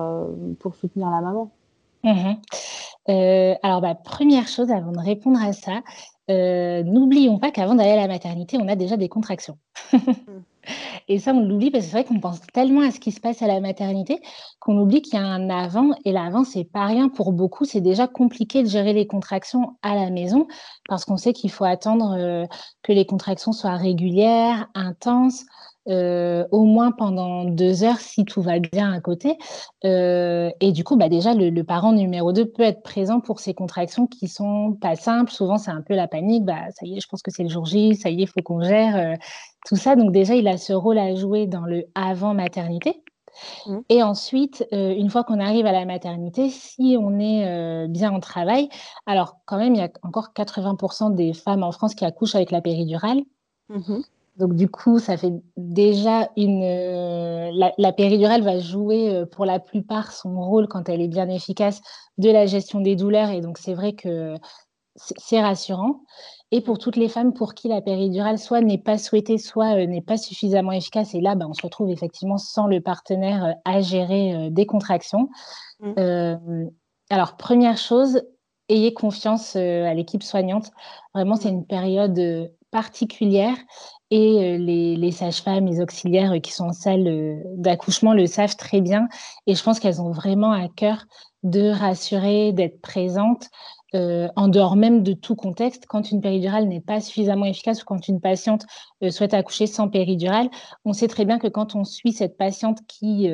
pour 0.59 0.75
soutenir 0.75 1.09
la 1.09 1.21
maman 1.21 1.51
mhm. 2.03 2.37
alors, 3.61 3.81
bah, 3.81 3.95
première 3.95 4.47
chose, 4.47 4.71
avant 4.71 4.91
de 4.91 4.99
répondre 4.99 5.41
à 5.41 5.53
ça, 5.53 5.81
n'oublions 6.29 7.39
pas 7.39 7.51
qu'avant 7.51 7.75
d'aller 7.75 7.91
à 7.91 7.95
la 7.95 8.07
maternité, 8.07 8.57
on 8.59 8.67
a 8.67 8.75
déjà 8.75 8.97
des 8.97 9.09
contractions. 9.09 9.57
Mm. 9.93 10.41
Et 11.07 11.19
ça, 11.19 11.33
on 11.33 11.39
l'oublie 11.39 11.71
parce 11.71 11.85
que 11.85 11.89
c'est 11.89 11.97
vrai 11.97 12.05
qu'on 12.05 12.19
pense 12.19 12.39
tellement 12.53 12.81
à 12.81 12.91
ce 12.91 12.99
qui 12.99 13.11
se 13.11 13.19
passe 13.19 13.41
à 13.41 13.47
la 13.47 13.59
maternité 13.59 14.21
qu'on 14.59 14.77
oublie 14.77 15.01
qu'il 15.01 15.15
y 15.15 15.21
a 15.21 15.25
un 15.25 15.49
avant. 15.49 15.91
Et 16.05 16.11
l'avant, 16.11 16.43
c'est 16.43 16.65
pas 16.65 16.85
rien 16.85 17.09
pour 17.09 17.33
beaucoup. 17.33 17.65
C'est 17.65 17.81
déjà 17.81 18.07
compliqué 18.07 18.61
de 18.61 18.67
gérer 18.67 18.93
les 18.93 19.07
contractions 19.07 19.77
à 19.81 19.95
la 19.95 20.09
maison 20.09 20.47
parce 20.87 21.05
qu'on 21.05 21.17
sait 21.17 21.33
qu'il 21.33 21.51
faut 21.51 21.65
attendre 21.65 22.15
euh, 22.17 22.45
que 22.83 22.91
les 22.91 23.05
contractions 23.05 23.51
soient 23.51 23.75
régulières, 23.75 24.69
intenses. 24.75 25.45
Euh, 25.87 26.45
au 26.51 26.65
moins 26.65 26.91
pendant 26.91 27.45
deux 27.45 27.83
heures 27.83 27.99
si 27.99 28.25
tout 28.25 28.41
va 28.41 28.59
bien 28.59 28.91
à 28.91 28.99
côté. 28.99 29.37
Euh, 29.85 30.51
et 30.59 30.71
du 30.71 30.83
coup, 30.83 30.97
bah 30.97 31.09
déjà, 31.09 31.33
le, 31.33 31.63
parent 31.63 31.93
numéro 31.93 32.33
2 32.33 32.45
peut 32.51 32.63
être 32.63 32.83
présent 32.83 33.21
pour 33.21 33.39
ces 33.39 33.53
contractions 33.53 34.05
qui 34.05 34.27
sont 34.27 34.77
pas 34.79 34.95
simples. 34.95 35.31
Souvent, 35.31 35.57
c'est 35.57 35.71
un 35.71 35.81
peu 35.81 35.95
la 35.95 36.07
panique. 36.07 36.43
Bah, 36.43 36.69
ça 36.71 36.85
y 36.85 36.97
est, 36.97 36.99
je 36.99 37.07
pense 37.07 37.21
que 37.21 37.31
c'est 37.31 37.43
le 37.43 37.49
jour 37.49 37.65
J, 37.65 37.95
ça 37.95 38.09
y 38.09 38.19
est, 38.19 38.23
il 38.23 38.27
faut 38.27 38.41
qu'on 38.43 38.61
gère 38.61 38.95
euh, 38.97 39.15
tout 39.65 39.77
ça. 39.77 39.95
Donc 39.95 40.11
déjà, 40.11 40.35
il 40.35 40.47
a 40.47 40.57
ce 40.57 40.73
rôle 40.73 40.97
à 40.97 41.15
jouer 41.15 41.47
dans 41.47 41.65
le 41.65 41.85
avant 41.95 42.33
maternité. 42.33 43.01
Mmh. 43.65 43.77
Et 43.87 44.03
ensuite, 44.03 44.67
une 44.71 45.09
fois 45.09 45.23
qu'on 45.23 45.39
arrive 45.39 45.65
à 45.65 45.71
la 45.71 45.85
maternité, 45.85 46.49
si 46.49 46.97
on 46.99 47.19
est 47.19 47.87
bien 47.87 48.11
en 48.11 48.19
travail, 48.19 48.67
alors 49.05 49.37
quand 49.45 49.57
même, 49.57 49.75
il 49.75 49.79
y 49.79 49.83
a 49.83 49.89
encore 50.03 50.33
80% 50.35 51.15
des 51.15 51.33
femmes 51.33 51.63
en 51.63 51.71
France 51.71 51.95
qui 51.95 52.03
accouchent 52.03 52.35
avec 52.35 52.51
la 52.51 52.59
péridurale. 52.59 53.21
Mmh 53.69 54.01
donc 54.39 54.55
du 54.55 54.69
coup, 54.69 54.99
ça 54.99 55.17
fait 55.17 55.33
déjà 55.57 56.29
une... 56.37 56.63
Euh, 56.63 57.51
la, 57.77 57.91
péridurale 57.91 58.41
va 58.41 58.57
jouer 58.57 59.13
euh, 59.13 59.25
pour 59.25 59.45
la 59.45 59.59
plupart 59.59 60.13
son 60.13 60.39
rôle 60.39 60.69
quand 60.69 60.87
elle 60.87 61.01
est 61.01 61.09
bien 61.09 61.27
efficace 61.27 61.81
de 62.17 62.31
la 62.31 62.45
gestion 62.45 62.79
des 62.79 62.95
douleurs. 62.95 63.31
Et 63.31 63.41
donc 63.41 63.57
c'est 63.57 63.73
vrai 63.73 63.93
que 63.93 64.35
c'est 64.95 65.41
rassurant. 65.41 66.03
Et 66.51 66.61
pour 66.61 66.79
toutes 66.79 66.95
les 66.95 67.09
femmes 67.09 67.33
pour 67.33 67.53
qui 67.53 67.67
la 67.67 67.81
péridurale 67.81 68.39
soit 68.39 68.61
n'est 68.61 68.77
pas 68.77 68.97
souhaitée, 68.97 69.37
soit 69.37 69.77
euh, 69.77 69.85
n'est 69.85 70.01
pas 70.01 70.17
suffisamment 70.17 70.71
efficace, 70.71 71.13
et 71.13 71.19
là, 71.19 71.35
ben, 71.35 71.47
on 71.49 71.53
se 71.53 71.61
retrouve 71.61 71.89
effectivement 71.89 72.37
sans 72.37 72.65
le 72.65 72.79
partenaire 72.79 73.55
à 73.65 73.81
gérer 73.81 74.49
des 74.51 74.65
contractions. 74.65 75.29
Mmh. 75.81 76.67
alors, 77.09 77.37
première 77.37 77.77
chose, 77.77 78.21
ayez 78.69 78.93
confiance 78.93 79.55
à 79.55 79.93
l'équipe 79.93 80.23
soignante. 80.23 80.71
Vraiment, 81.13 81.35
c'est 81.35 81.49
une 81.49 81.65
période 81.65 82.49
particulière 82.71 83.55
et 84.11 84.57
les, 84.57 85.11
sages-femmes, 85.11 85.67
les 85.67 85.81
auxiliaires 85.81 86.33
qui 86.41 86.51
sont 86.51 86.65
en 86.65 86.73
salle 86.73 87.43
d'accouchement 87.55 88.13
le 88.13 88.25
savent 88.25 88.55
très 88.55 88.81
bien. 88.81 89.07
Et 89.45 89.55
je 89.55 89.63
pense 89.63 89.79
qu'elles 89.79 90.01
ont 90.01 90.11
vraiment 90.11 90.51
à 90.51 90.67
cœur 90.67 91.05
de 91.43 91.69
rassurer, 91.69 92.51
d'être 92.51 92.81
présentes, 92.81 93.49
en 93.93 94.47
dehors 94.47 94.75
même 94.75 95.03
de 95.03 95.13
tout 95.13 95.35
contexte. 95.35 95.85
Quand 95.87 96.11
une 96.11 96.21
péridurale 96.21 96.67
n'est 96.67 96.81
pas 96.81 97.01
suffisamment 97.01 97.45
efficace 97.45 97.83
ou 97.83 97.85
quand 97.85 98.07
une 98.07 98.19
patiente 98.19 98.65
souhaite 99.09 99.33
accoucher 99.33 99.67
sans 99.67 99.89
péridurale, 99.89 100.49
on 100.85 100.93
sait 100.93 101.07
très 101.07 101.25
bien 101.25 101.37
que 101.37 101.47
quand 101.47 101.75
on 101.75 101.83
suit 101.83 102.13
cette 102.13 102.37
patiente 102.37 102.79
qui, 102.87 103.29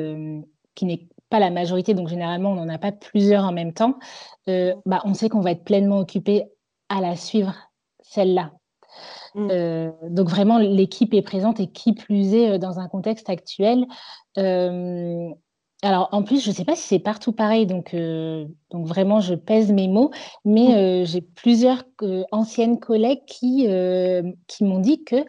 qui 0.74 0.84
n'est 0.84 1.08
pas 1.30 1.40
la 1.40 1.50
majorité, 1.50 1.94
donc 1.94 2.08
généralement 2.08 2.52
on 2.52 2.56
n'en 2.56 2.68
a 2.68 2.78
pas 2.78 2.92
plusieurs 2.92 3.44
en 3.44 3.52
même 3.52 3.72
temps, 3.72 3.98
bah, 4.46 5.00
on 5.04 5.14
sait 5.14 5.30
qu'on 5.30 5.40
va 5.40 5.52
être 5.52 5.64
pleinement 5.64 5.98
occupé 5.98 6.44
à 6.90 7.00
la 7.00 7.16
suivre, 7.16 7.54
celle-là. 8.02 8.52
Mmh. 9.36 9.48
Euh, 9.50 9.90
donc 10.08 10.30
vraiment, 10.30 10.58
l'équipe 10.58 11.12
est 11.12 11.22
présente 11.22 11.60
et 11.60 11.66
qui 11.66 11.92
plus 11.92 12.32
est 12.32 12.52
euh, 12.52 12.58
dans 12.58 12.80
un 12.80 12.88
contexte 12.88 13.28
actuel. 13.28 13.86
Euh, 14.38 15.28
alors 15.82 16.08
en 16.12 16.22
plus, 16.22 16.42
je 16.42 16.48
ne 16.48 16.54
sais 16.54 16.64
pas 16.64 16.74
si 16.74 16.88
c'est 16.88 16.98
partout 16.98 17.32
pareil, 17.32 17.66
donc, 17.66 17.94
donc 18.70 18.86
vraiment, 18.86 19.20
je 19.20 19.34
pèse 19.34 19.70
mes 19.70 19.88
mots, 19.88 20.10
mais 20.46 21.02
mmh. 21.02 21.04
j'ai 21.04 21.20
plusieurs 21.20 21.84
anciennes 22.32 22.80
collègues 22.80 23.24
qui, 23.26 23.68
qui 24.48 24.64
m'ont 24.64 24.78
dit 24.78 25.04
que, 25.04 25.22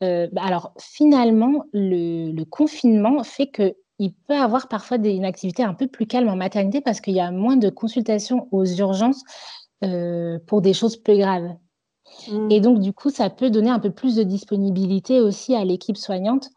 bah, 0.00 0.42
alors 0.44 0.74
finalement, 0.78 1.64
le, 1.72 2.44
confinement 2.44 3.24
fait 3.24 3.46
que 3.46 3.74
il 3.98 4.12
peut 4.12 4.36
avoir 4.36 4.68
parfois 4.68 4.98
des, 4.98 5.12
une 5.14 5.24
activité 5.24 5.62
un 5.62 5.72
peu 5.72 5.86
plus 5.86 6.06
calme 6.06 6.28
en 6.28 6.36
maternité 6.36 6.82
parce 6.82 7.00
qu'il 7.00 7.14
y 7.14 7.20
a 7.20 7.30
moins 7.30 7.56
de 7.56 7.70
consultations 7.70 8.46
aux 8.52 8.66
urgences 8.66 9.24
pour 10.46 10.60
des 10.60 10.74
choses 10.74 10.98
plus 10.98 11.16
graves. 11.16 11.48
Mmh. 12.30 12.50
Et 12.50 12.60
donc, 12.60 12.80
du 12.80 12.92
coup, 12.92 13.10
ça 13.10 13.30
peut 13.30 13.50
donner 13.50 13.70
un 13.70 13.78
peu 13.78 13.90
plus 13.90 14.16
de 14.16 14.22
disponibilité 14.22 15.20
aussi 15.20 15.54
à 15.54 15.64
l'équipe 15.64 15.96
soignante 15.96 16.50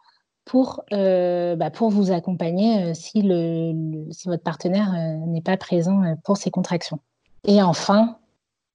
pour, 0.45 0.83
euh, 0.93 1.55
bah, 1.55 1.69
pour 1.69 1.89
vous 1.89 2.11
accompagner 2.11 2.83
euh, 2.83 2.93
si, 2.93 3.21
le, 3.21 4.07
si 4.11 4.27
votre 4.27 4.43
partenaire 4.43 4.93
euh, 4.93 5.25
n'est 5.27 5.41
pas 5.41 5.57
présent 5.57 6.01
pour 6.23 6.37
ces 6.37 6.49
contractions. 6.49 6.99
Et 7.43 7.61
enfin, 7.61 8.17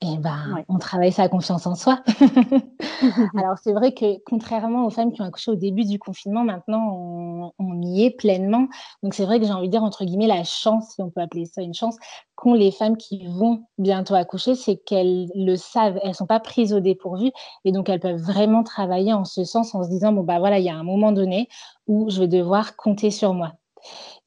eh 0.05 0.19
ben, 0.19 0.65
on 0.69 0.79
travaille 0.79 1.13
sa 1.13 1.29
confiance 1.29 1.65
en 1.67 1.77
soi. 1.77 2.03
Alors, 3.37 3.57
c'est 3.63 3.73
vrai 3.73 3.95
que 3.95 4.19
contrairement 4.27 4.85
aux 4.85 4.91
femmes 4.91 5.13
qui 5.13 5.23
ont 5.23 5.25
accouché 5.25 5.53
au 5.53 5.55
début 5.55 5.85
du 5.85 6.01
confinement, 6.01 6.43
maintenant, 6.43 7.53
on, 7.59 7.81
y 7.81 8.05
est 8.05 8.11
pleinement. 8.11 8.67
Donc, 9.05 9.15
c'est 9.15 9.25
vrai 9.25 9.39
que 9.39 9.47
j'ai 9.47 9.53
envie 9.53 9.69
de 9.69 9.73
dire, 9.73 9.85
entre 9.85 10.05
guillemets, 10.05 10.27
la 10.27 10.43
chance, 10.43 10.95
si 10.95 11.03
on 11.03 11.11
peut 11.11 11.21
appeler 11.21 11.47
ça 11.47 11.63
une 11.63 11.75
chance, 11.75 11.97
qu'ont 12.35 12.55
les 12.55 12.73
femmes 12.73 12.97
qui 12.97 13.27
vont 13.27 13.65
bientôt 13.79 14.15
accoucher, 14.15 14.57
c'est 14.57 14.77
qu'elles 14.77 15.29
le 15.37 15.55
savent, 15.55 16.01
elles 16.03 16.11
ne 16.11 16.15
sont 16.15 16.27
pas 16.27 16.41
prises 16.41 16.73
au 16.73 16.81
dépourvu. 16.81 17.31
Et 17.65 17.71
donc, 17.71 17.89
elles 17.89 18.01
peuvent 18.01 18.21
vraiment 18.21 18.65
travailler 18.65 19.13
en 19.13 19.25
ce 19.25 19.45
sens, 19.45 19.73
en 19.73 19.85
se 19.85 19.89
disant, 19.89 20.13
bon, 20.13 20.25
bah 20.25 20.41
voilà, 20.41 20.59
il 20.59 20.65
y 20.65 20.71
a 20.71 20.75
un 20.75 20.85
moment 20.85 21.13
donné 21.13 21.49
où 21.87 22.11
je 22.11 22.19
vais 22.19 22.29
devoir 22.29 22.75
compter 22.75 23.13
sur 23.13 23.35
moi. 23.35 23.53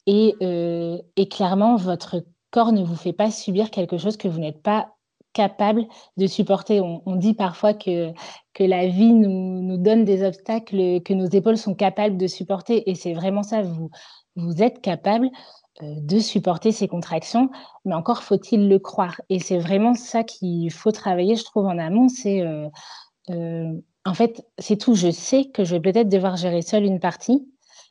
Et, 0.08 0.36
euh, 0.42 0.98
et 1.18 1.28
clairement, 1.28 1.76
votre 1.76 2.24
corps 2.52 2.72
ne 2.72 2.84
vous 2.84 2.96
fait 2.96 3.14
pas 3.14 3.32
subir 3.32 3.72
quelque 3.72 3.98
chose 3.98 4.16
que 4.16 4.30
vous 4.30 4.40
n'êtes 4.40 4.62
pas 4.62 4.95
capable 5.36 5.86
de 6.18 6.26
supporter. 6.26 6.82
On, 6.82 7.16
dit 7.18 7.36
parfois 7.36 7.74
que, 7.74 8.12
que 8.54 8.64
la 8.64 8.88
vie 8.88 9.14
nous, 9.14 9.62
nous, 9.62 9.78
donne 9.78 10.06
des 10.06 10.26
obstacles 10.26 11.02
que 11.02 11.14
nos 11.14 11.28
épaules 11.28 11.58
sont 11.58 11.76
capables 11.76 12.18
de 12.18 12.26
supporter. 12.26 12.90
Et 12.90 12.96
c'est 12.96 13.14
vraiment 13.14 13.44
ça, 13.44 13.62
vous, 13.62 13.92
vous 14.36 14.64
êtes 14.64 14.82
capable 14.82 15.30
euh, 15.84 15.96
de 15.98 16.20
supporter 16.20 16.72
ces 16.72 16.88
contractions, 16.88 17.50
mais 17.84 17.94
encore 17.94 18.24
faut-il 18.24 18.70
le 18.70 18.80
croire. 18.80 19.20
Et 19.30 19.40
c'est 19.40 19.60
vraiment 19.60 19.94
ça 19.94 20.24
qu'il 20.24 20.72
faut 20.72 20.92
travailler, 20.92 21.36
je 21.36 21.44
trouve, 21.44 21.66
en 21.66 21.78
amont. 21.78 22.08
C'est 22.08 22.42
euh, 22.42 22.70
euh, 23.30 23.74
en 24.06 24.14
fait, 24.14 24.46
c'est 24.58 24.78
tout. 24.78 24.96
Je 24.96 25.12
sais 25.12 25.46
que 25.46 25.66
je 25.66 25.76
vais 25.76 25.82
peut-être 25.82 26.08
devoir 26.08 26.38
gérer 26.38 26.62
seule 26.62 26.86
une 26.86 27.02
partie, 27.02 27.46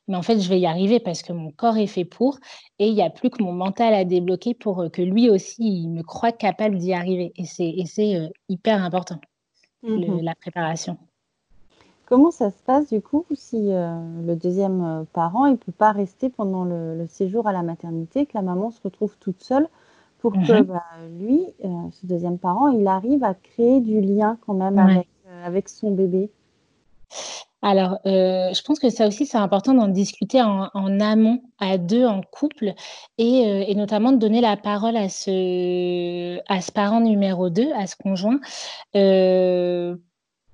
mais 0.07 0.15
en 0.15 0.21
fait, 0.21 0.39
je 0.39 0.49
vais 0.49 0.59
y 0.59 0.65
arriver 0.65 0.99
parce 0.99 1.23
que 1.23 1.33
mon 1.33 1.51
corps 1.51 1.77
est 1.77 1.87
fait 1.87 2.05
pour 2.05 2.37
et 2.77 2.87
il 2.87 2.93
n'y 2.93 3.01
a 3.01 3.09
plus 3.09 3.29
que 3.29 3.41
mon 3.41 3.53
mental 3.53 3.93
à 3.93 4.05
débloquer 4.05 4.53
pour 4.53 4.81
euh, 4.81 4.89
que 4.89 5.01
lui 5.01 5.29
aussi, 5.29 5.63
il 5.63 5.89
me 5.89 6.03
croit 6.03 6.31
capable 6.31 6.77
d'y 6.77 6.93
arriver. 6.93 7.33
Et 7.37 7.45
c'est 7.45 8.15
euh, 8.15 8.29
hyper 8.47 8.83
important, 8.83 9.19
mmh 9.83 10.21
la 10.21 10.35
préparation. 10.35 10.97
Comment 12.05 12.29
ça 12.29 12.51
se 12.51 12.61
passe 12.63 12.93
du 12.93 13.01
coup 13.01 13.25
si 13.33 13.71
euh, 13.71 13.99
le 14.27 14.35
deuxième 14.35 15.07
parent 15.11 15.47
il 15.47 15.57
peut 15.57 15.71
pas 15.71 15.91
rester 15.91 16.29
pendant 16.29 16.63
le, 16.63 17.07
séjour 17.07 17.47
à 17.47 17.51
la 17.51 17.63
maternité, 17.63 18.27
que 18.27 18.33
la 18.35 18.43
maman 18.43 18.69
se 18.69 18.79
retrouve 18.83 19.15
toute 19.19 19.41
seule 19.41 19.67
pour 20.19 20.33
que 20.33 20.61
mmh 20.61 20.63
bah, 20.63 20.83
lui, 21.19 21.41
ce 21.63 22.05
deuxième 22.05 22.37
parent, 22.37 22.67
il 22.67 22.87
arrive 22.87 23.23
à 23.23 23.33
créer 23.33 23.79
du 23.79 24.01
lien 24.01 24.37
quand 24.45 24.53
même 24.53 24.77
avec, 24.77 25.07
avec 25.43 25.69
son 25.69 25.91
bébé? 25.91 26.29
Alors, 27.65 27.97
euh, 28.05 28.53
je 28.53 28.61
pense 28.61 28.77
que 28.77 28.91
ça 28.91 29.07
aussi, 29.07 29.25
c'est 29.25 29.39
important 29.39 29.73
d'en 29.73 29.87
discuter 29.87 30.39
en, 30.39 30.99
amont, 30.99 31.41
à 31.57 31.79
deux, 31.79 32.05
en 32.05 32.21
couple, 32.21 32.75
et, 33.17 33.71
euh, 33.71 33.73
notamment 33.73 34.11
de 34.11 34.17
donner 34.17 34.39
la 34.39 34.55
parole 34.55 34.95
à 34.95 35.09
ce, 35.09 36.39
à 36.47 36.61
ce 36.61 36.71
parent 36.71 37.01
numéro 37.01 37.49
2, 37.49 37.71
à 37.73 37.87
ce 37.87 37.95
conjoint, 37.95 38.39
euh, 38.95 39.95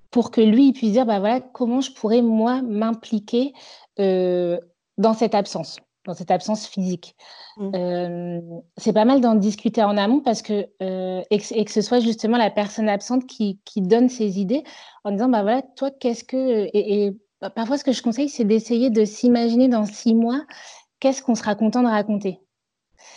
pour 0.10 0.32
que 0.32 0.40
lui, 0.40 0.70
il 0.70 0.74
puisse 0.74 0.94
dire, 0.94 1.06
bah 1.06 1.20
voilà, 1.20 1.42
comment 1.42 1.82
je 1.82 1.92
pourrais, 1.92 2.22
moi, 2.22 2.62
m'impliquer 2.62 3.52
dans 3.98 5.14
cette 5.14 5.36
absence 5.36 5.80
dans 6.06 6.14
cette 6.14 6.32
absence 6.32 6.68
physique. 6.68 7.16
Mmh. 7.58 8.40
c'est 8.78 8.94
pas 8.94 9.06
mal 9.06 9.22
d'en 9.22 9.36
discuter 9.36 9.84
en 9.84 9.98
amont 9.98 10.22
parce 10.22 10.42
que, 10.42 10.68
et 10.80 11.66
que, 11.66 11.72
ce 11.72 11.82
soit 11.82 12.00
justement 12.00 12.38
la 12.38 12.50
personne 12.50 12.90
absente 12.90 13.28
qui, 13.28 13.60
qui, 13.66 13.82
donne 13.82 14.10
ses 14.10 14.40
idées 14.40 14.64
en 15.04 15.12
disant, 15.12 15.30
bah 15.30 15.42
voilà, 15.42 15.62
toi, 15.76 15.92
qu'est-ce 15.92 16.24
que... 16.24 16.70
Et, 16.74 17.12
bah, 17.42 17.50
parfois, 17.50 17.78
ce 17.78 17.84
que 17.84 17.92
je 17.92 18.02
conseille, 18.02 18.30
c'est 18.30 18.46
d'essayer 18.46 18.90
de 18.90 19.04
s'imaginer 19.06 19.68
dans 19.68 19.86
six 19.86 20.16
mois, 20.16 20.42
qu'est-ce 21.00 21.22
qu'on 21.22 21.36
sera 21.36 21.56
content 21.56 21.84
de 21.84 21.88
raconter. 21.88 22.40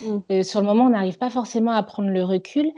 Mmh. 0.01 0.43
sur 0.43 0.61
le 0.61 0.67
moment, 0.67 0.85
on 0.85 0.89
n'arrive 0.89 1.17
pas 1.17 1.29
forcément 1.29 1.71
à 1.71 1.81
prendre 1.83 2.09
le 2.09 2.23
recul. 2.23 2.71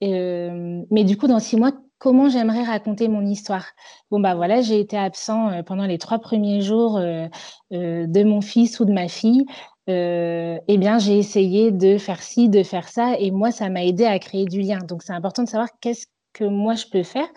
mais 0.00 1.04
du 1.04 1.16
coup, 1.16 1.26
dans 1.26 1.40
six 1.40 1.56
mois, 1.56 1.72
comment 2.04 2.28
j'aimerais 2.28 2.64
raconter 2.64 3.08
mon 3.08 3.24
histoire. 3.24 3.64
Bon, 4.10 4.20
bah 4.20 4.34
voilà, 4.34 4.60
j'ai 4.60 4.78
été 4.78 4.94
absent 4.94 5.48
euh, 5.48 5.62
pendant 5.62 5.86
les 5.86 5.96
trois 5.96 6.18
premiers 6.18 6.60
jours 6.60 6.98
euh, 6.98 7.28
euh, 7.72 8.06
de 8.06 8.24
mon 8.24 8.42
fils 8.42 8.78
ou 8.78 8.84
de 8.84 8.92
ma 8.92 9.08
fille. 9.08 9.46
eh 9.88 10.76
bien, 10.78 10.98
j'ai 10.98 11.16
essayé 11.16 11.70
de 11.70 11.96
faire 11.96 12.22
ci, 12.22 12.50
de 12.50 12.62
faire 12.62 12.88
ça, 12.88 13.18
et 13.18 13.30
moi, 13.30 13.50
ça 13.52 13.70
m'a 13.70 13.84
aidé 13.86 14.04
à 14.04 14.18
créer 14.18 14.44
du 14.44 14.60
lien. 14.60 14.80
Donc, 14.86 15.02
c'est 15.02 15.14
important 15.14 15.44
de 15.44 15.48
savoir 15.48 15.70
qu'est-ce 15.80 16.06
que 16.34 16.44
moi 16.44 16.74
je 16.74 16.84
peux 16.92 17.04
faire. 17.04 17.28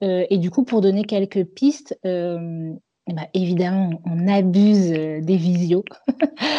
et 0.00 0.38
du 0.38 0.50
coup, 0.50 0.64
pour 0.64 0.80
donner 0.80 1.02
quelques 1.04 1.44
pistes, 1.44 1.98
bah, 2.04 3.26
évidemment, 3.34 3.90
on 4.06 4.28
abuse 4.28 4.90
des 4.90 5.36
visios. 5.36 5.84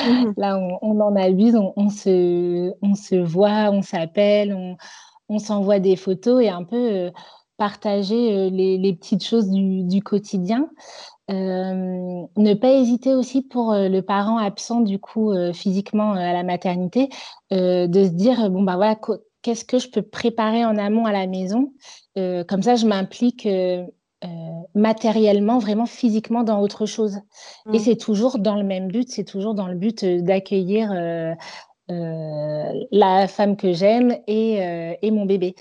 Mmh 0.07 0.33
Là, 0.37 0.59
on, 0.81 0.99
en 0.99 1.15
abuse, 1.15 1.55
on, 1.55 1.89
se, 1.89 2.71
on 2.81 2.95
se 2.95 3.15
voit, 3.15 3.71
on 3.71 3.81
s'appelle, 3.81 4.53
on, 4.53 4.77
on 5.29 5.39
s'envoie 5.39 5.79
des 5.79 5.95
photos 5.95 6.43
et 6.43 6.49
un 6.49 6.63
peu 6.63 7.11
partager 7.57 8.33
euh, 8.33 8.49
les, 8.49 8.93
petites 8.93 9.23
choses 9.23 9.49
du, 9.49 10.01
quotidien. 10.01 10.69
Euh, 11.31 12.23
ne 12.37 12.53
pas 12.53 12.73
hésiter 12.73 13.15
aussi 13.15 13.41
pour 13.41 13.73
euh, 13.73 13.89
le 13.89 14.01
parent 14.03 14.37
absent 14.37 14.81
du 14.81 14.99
coup 14.99 15.33
physiquement 15.53 16.13
à 16.13 16.33
la 16.33 16.43
maternité, 16.43 17.09
de 17.51 18.03
se 18.03 18.09
dire 18.09 18.49
bon 18.51 18.63
bah 18.63 18.75
voilà 18.75 18.95
qu'est-ce 19.41 19.65
que 19.65 19.79
je 19.79 19.89
peux 19.89 20.03
préparer 20.03 20.65
en 20.65 20.77
amont 20.77 21.05
à 21.05 21.11
la 21.11 21.27
maison? 21.27 21.73
comme 22.15 22.61
ça, 22.61 22.75
je 22.75 22.85
m'implique 22.85 23.47
matériellement, 24.73 25.59
vraiment 25.59 25.85
physiquement 25.85 26.43
dans 26.43 26.61
autre 26.61 26.85
chose. 26.85 27.17
Et 27.73 27.77
Mmh. 27.77 27.79
c'est 27.79 27.97
toujours 27.97 28.39
dans 28.39 28.55
le 28.55 28.63
même 28.63 28.87
but, 28.87 29.09
c'est 29.09 29.23
toujours 29.23 29.53
dans 29.53 29.67
le 29.67 29.75
but 29.75 30.05
d'accueillir 30.05 30.91
la 31.87 33.27
femme 33.27 33.57
que 33.57 33.73
j'aime 33.73 34.17
et, 34.27 34.97
et, 35.01 35.11
mon 35.11 35.25
bébé. 35.25 35.55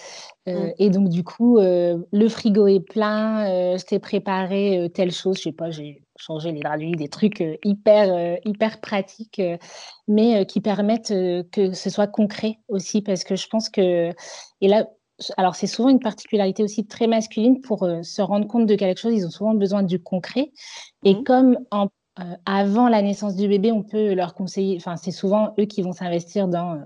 Mmh. 0.47 0.53
et 0.79 0.91
donc, 0.91 1.09
du 1.09 1.25
coup, 1.25 1.59
le 1.59 2.29
frigo 2.29 2.67
est 2.67 2.81
plein, 2.81 3.77
je 3.77 3.85
t'ai 3.85 3.99
préparé 3.99 4.91
telle 4.95 5.13
chose, 5.13 5.39
je 5.39 5.43
sais 5.43 5.53
pas, 5.53 5.71
j'ai 5.71 6.03
changé 6.17 6.53
les 6.53 6.61
draps 6.61 6.97
des 6.97 7.09
trucs 7.09 7.43
hyper, 7.65 8.39
hyper 8.45 8.81
pratiques, 8.81 9.43
mais 10.09 10.47
qui 10.47 10.61
permettent 10.61 11.15
que 11.53 11.73
ce 11.73 11.91
soit 11.91 12.07
concret 12.07 12.59
aussi, 12.69 13.03
parce 13.03 13.25
que 13.25 13.37
je 13.37 13.49
pense 13.49 13.69
que, 13.69 14.11
et 14.61 14.69
là, 14.69 14.87
alors 15.37 15.55
c'est 15.55 15.69
souvent 15.69 15.91
une 15.91 16.01
particularité 16.01 16.63
aussi 16.63 16.87
très 16.87 17.07
masculine 17.07 17.61
pour 17.61 17.87
se 18.03 18.23
rendre 18.23 18.49
compte 18.49 18.67
de 18.67 18.75
quelque 18.75 18.99
chose, 18.99 19.15
ils 19.15 19.27
ont 19.27 19.31
souvent 19.31 19.55
besoin 19.55 19.83
du 19.83 20.03
concret. 20.03 20.51
Et 21.05 21.15
Mmh. 21.15 21.25
comme 21.25 21.59
en, 21.71 21.89
avant 22.47 22.89
la 22.89 23.03
naissance 23.03 23.37
du 23.37 23.49
bébé, 23.49 23.73
on 23.73 23.83
peut 23.83 24.15
leur 24.15 24.35
conseiller, 24.35 24.77
enfin 24.77 24.97
c'est 24.97 25.11
souvent 25.11 25.55
eux 25.59 25.65
qui 25.65 25.83
vont 25.83 25.93
s'investir 25.93 26.49
dans, 26.49 26.81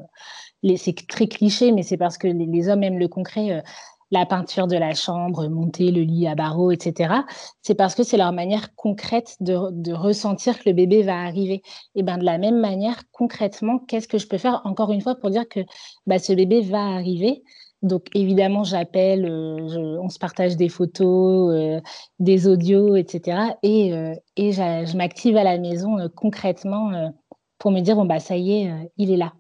les, 0.63 0.77
c'est 0.77 0.95
très 1.07 1.29
cliché, 1.29 1.73
mais 1.73 1.83
c'est 1.83 1.97
parce 1.97 2.19
que 2.19 2.29
les, 2.29 2.69
hommes 2.69 2.83
aiment 2.83 2.99
le 2.99 3.09
concret, 3.09 3.63
la 4.11 4.27
peinture 4.27 4.67
de 4.67 4.77
la 4.77 4.95
chambre, 4.95 5.49
monter 5.49 5.91
le 5.91 6.03
lit 6.03 6.27
à 6.27 6.35
barreaux, 6.35 6.71
etc. 6.71 7.15
C'est 7.63 7.75
parce 7.75 7.95
que 7.95 8.03
c'est 8.03 8.17
leur 8.17 8.33
manière 8.33 8.75
concrète 8.75 9.37
de, 9.41 9.57
de, 9.71 9.93
ressentir 9.93 10.59
que 10.59 10.69
le 10.69 10.73
bébé 10.73 11.03
va 11.03 11.21
arriver. 11.21 11.63
Et 11.95 12.03
ben 12.03 12.19
de 12.19 12.25
la 12.25 12.39
même 12.39 12.59
manière, 12.59 13.03
concrètement, 13.13 13.79
qu'est-ce 13.79 14.09
que 14.09 14.19
je 14.19 14.27
peux 14.27 14.39
faire 14.39 14.63
encore 14.65 14.93
une 14.93 15.03
fois 15.03 15.17
pour 15.17 15.31
dire 15.31 15.49
que 15.49 15.61
bah, 16.07 16.19
ce 16.19 16.33
bébé 16.33 16.63
va 16.63 16.87
arriver? 16.87 17.43
Donc 17.83 18.07
évidemment, 18.15 18.65
j'appelle, 18.65 19.25
euh, 19.25 19.99
on 20.03 20.09
se 20.09 20.19
partage 20.19 20.57
des 20.57 20.69
photos, 20.69 21.55
euh, 21.55 21.81
des 22.19 22.49
audios, 22.49 22.97
etc. 22.97 23.57
Et, 23.63 23.95
euh, 23.95 24.15
et 24.37 24.53
je 24.53 24.97
m'active 24.97 25.37
à 25.37 25.45
la 25.45 25.59
maison 25.59 25.97
concrètement 26.17 27.13
pour 27.59 27.71
me 27.71 27.81
dire, 27.81 27.95
bon, 27.95 28.05
bah 28.05 28.19
ça 28.19 28.37
y 28.37 28.63
est, 28.63 28.93
il 28.97 29.11
est 29.11 29.17
là. 29.17 29.33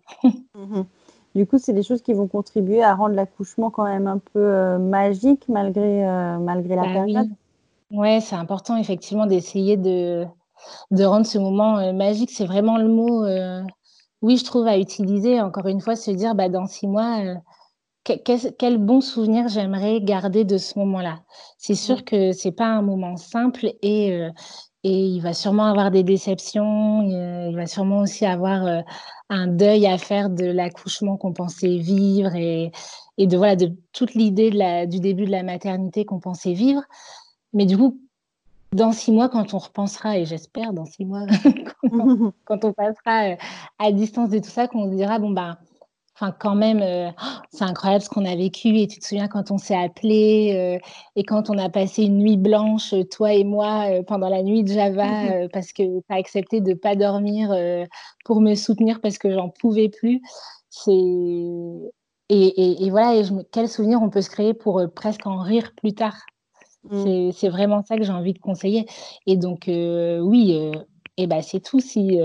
mmh. 0.55 0.83
Du 1.35 1.47
coup, 1.47 1.59
c'est 1.59 1.75
des 1.75 1.83
choses 1.83 2.01
qui 2.03 2.15
vont 2.15 2.27
contribuer 2.27 2.83
à 2.83 2.95
rendre 2.95 3.15
l'accouchement 3.15 3.71
quand 3.71 3.85
même 3.85 4.07
un 4.09 4.19
peu 4.19 4.79
magique 4.79 5.47
malgré, 5.49 6.03
malgré 6.41 6.75
la 6.75 6.83
bah, 6.83 6.93
période. 6.95 7.29
Oui. 7.91 7.99
Ouais, 7.99 8.21
c'est 8.21 8.35
important 8.35 8.77
effectivement 8.77 9.27
d'essayer 9.27 9.77
de, 9.77 10.25
de 10.91 11.05
rendre 11.05 11.27
ce 11.27 11.39
moment 11.39 11.93
magique. 11.93 12.31
C'est 12.31 12.47
vraiment 12.47 12.77
le 12.79 12.89
mot, 12.89 13.25
oui, 14.23 14.37
je 14.37 14.45
trouve, 14.45 14.67
à 14.67 14.79
utiliser. 14.79 15.41
Encore 15.41 15.67
une 15.67 15.81
fois, 15.81 15.95
se 15.97 16.11
dire, 16.11 16.35
bah, 16.35 16.49
dans 16.49 16.67
six 16.67 16.89
mois 16.89 17.23
quel, 18.25 18.55
quel 18.59 18.79
bon 18.79 19.01
souvenir 19.01 19.49
j'aimerais 19.49 20.01
garder 20.01 20.45
de 20.45 20.59
ce 20.59 20.79
moment-là. 20.79 21.21
C'est 21.59 21.75
sûr 21.75 22.05
que 22.05 22.33
c'est 22.33 22.53
pas 22.53 22.67
un 22.67 22.83
moment 22.83 23.17
simple 23.17 23.73
et, 23.83 24.13
euh, 24.13 24.31
et 24.85 25.07
il 25.07 25.21
va 25.21 25.33
sûrement 25.33 25.67
avoir 25.67 25.91
des 25.91 26.03
déceptions, 26.03 27.03
il 27.03 27.55
va 27.55 27.67
sûrement 27.67 28.01
aussi 28.01 28.25
avoir 28.25 28.67
euh, 28.67 28.81
un 29.29 29.47
deuil 29.47 29.87
à 29.87 29.99
faire 29.99 30.31
de 30.31 30.47
l'accouchement 30.47 31.17
qu'on 31.17 31.33
pensait 31.33 31.79
vivre 31.79 32.35
et, 32.35 32.73
et 33.19 33.27
de 33.27 33.37
voilà 33.37 33.57
de 33.57 33.73
toute 33.93 34.15
l'idée 34.15 34.51
du 34.87 35.01
début 35.01 35.27
de 35.27 35.31
la 35.31 35.43
maternité 35.43 36.05
qu'on 36.05 36.21
pensait 36.21 36.53
vivre. 36.53 36.83
Mais 37.53 37.67
du 37.67 37.77
coup, 37.77 37.99
dans 38.73 38.93
six 38.93 39.13
mois, 39.13 39.29
quand 39.29 39.55
on 39.55 39.59
repensera, 39.59 40.19
et 40.19 40.25
j'espère 40.25 40.73
dans 40.73 40.85
six 40.85 41.05
mois, 41.05 41.27
quand, 41.83 41.91
on, 41.93 42.33
quand, 42.45 42.65
on, 42.65 42.73
passera 42.73 43.33
euh, 43.33 43.37
à 43.79 43.93
distance 43.93 44.31
de 44.31 44.39
tout 44.39 44.51
ça, 44.51 44.69
qu'on 44.69 44.91
se 44.91 44.95
dira, 44.95 45.19
bon, 45.19 45.31
bah, 45.31 45.59
Enfin, 46.21 46.35
quand 46.37 46.57
même, 46.57 46.81
euh, 46.83 47.11
c'est 47.53 47.63
incroyable 47.63 48.03
ce 48.03 48.09
qu'on 48.09 48.25
a 48.25 48.35
vécu. 48.35 48.77
Et 48.77 48.89
tu 48.89 48.99
te 48.99 49.07
souviens 49.07 49.29
quand 49.29 49.53
on 49.53 49.59
s'est 49.59 49.77
appelé 49.77 50.53
euh, 50.53 50.89
et 51.15 51.23
quand 51.23 51.49
on 51.49 51.57
a 51.59 51.69
passé 51.69 52.03
une 52.03 52.19
nuit 52.19 52.37
blanche, 52.37 52.93
toi 53.13 53.33
et 53.33 53.45
moi, 53.45 53.85
euh, 53.89 54.03
pendant 54.03 54.29
la 54.29 54.43
nuit 54.43 54.65
de 54.65 54.73
Java, 54.73 55.27
euh, 55.31 55.49
parce 55.53 55.73
que 55.73 55.83
tu 55.83 56.05
as 56.09 56.17
accepté 56.17 56.61
de 56.61 56.71
ne 56.71 56.75
pas 56.75 56.97
dormir 56.97 57.53
euh, 57.53 57.85
pour 58.25 58.41
me 58.41 58.57
soutenir 58.57 59.01
parce 59.01 59.17
que 59.17 59.31
j'en 59.33 59.49
pouvais 59.49 59.89
plus. 59.89 60.21
C'est 60.71 60.91
et, 60.91 61.87
et, 62.31 62.85
et, 62.85 62.91
voilà. 62.91 63.15
Et 63.15 63.23
je... 63.23 63.33
quel 63.53 63.69
souvenir 63.69 64.03
on 64.03 64.11
peut 64.11 64.21
se 64.23 64.31
créer 64.31 64.55
pour 64.55 64.81
euh, 64.81 64.89
presque 64.89 65.25
en 65.25 65.39
rire 65.39 65.73
plus 65.77 65.95
tard. 65.95 66.17
Mmh. 66.91 67.31
C'est 67.33 67.49
vraiment 67.49 67.85
ça 67.85 67.97
que 67.97 68.03
j'ai 68.03 68.13
envie 68.13 68.33
de 68.33 68.41
conseiller. 68.41 68.87
Et 69.27 69.37
donc, 69.37 69.69
euh, 69.69 70.19
oui, 70.19 70.73
et 71.17 71.27
ben 71.29 71.43
c'est 71.43 71.61
tout. 71.61 71.81
Si 71.81 72.19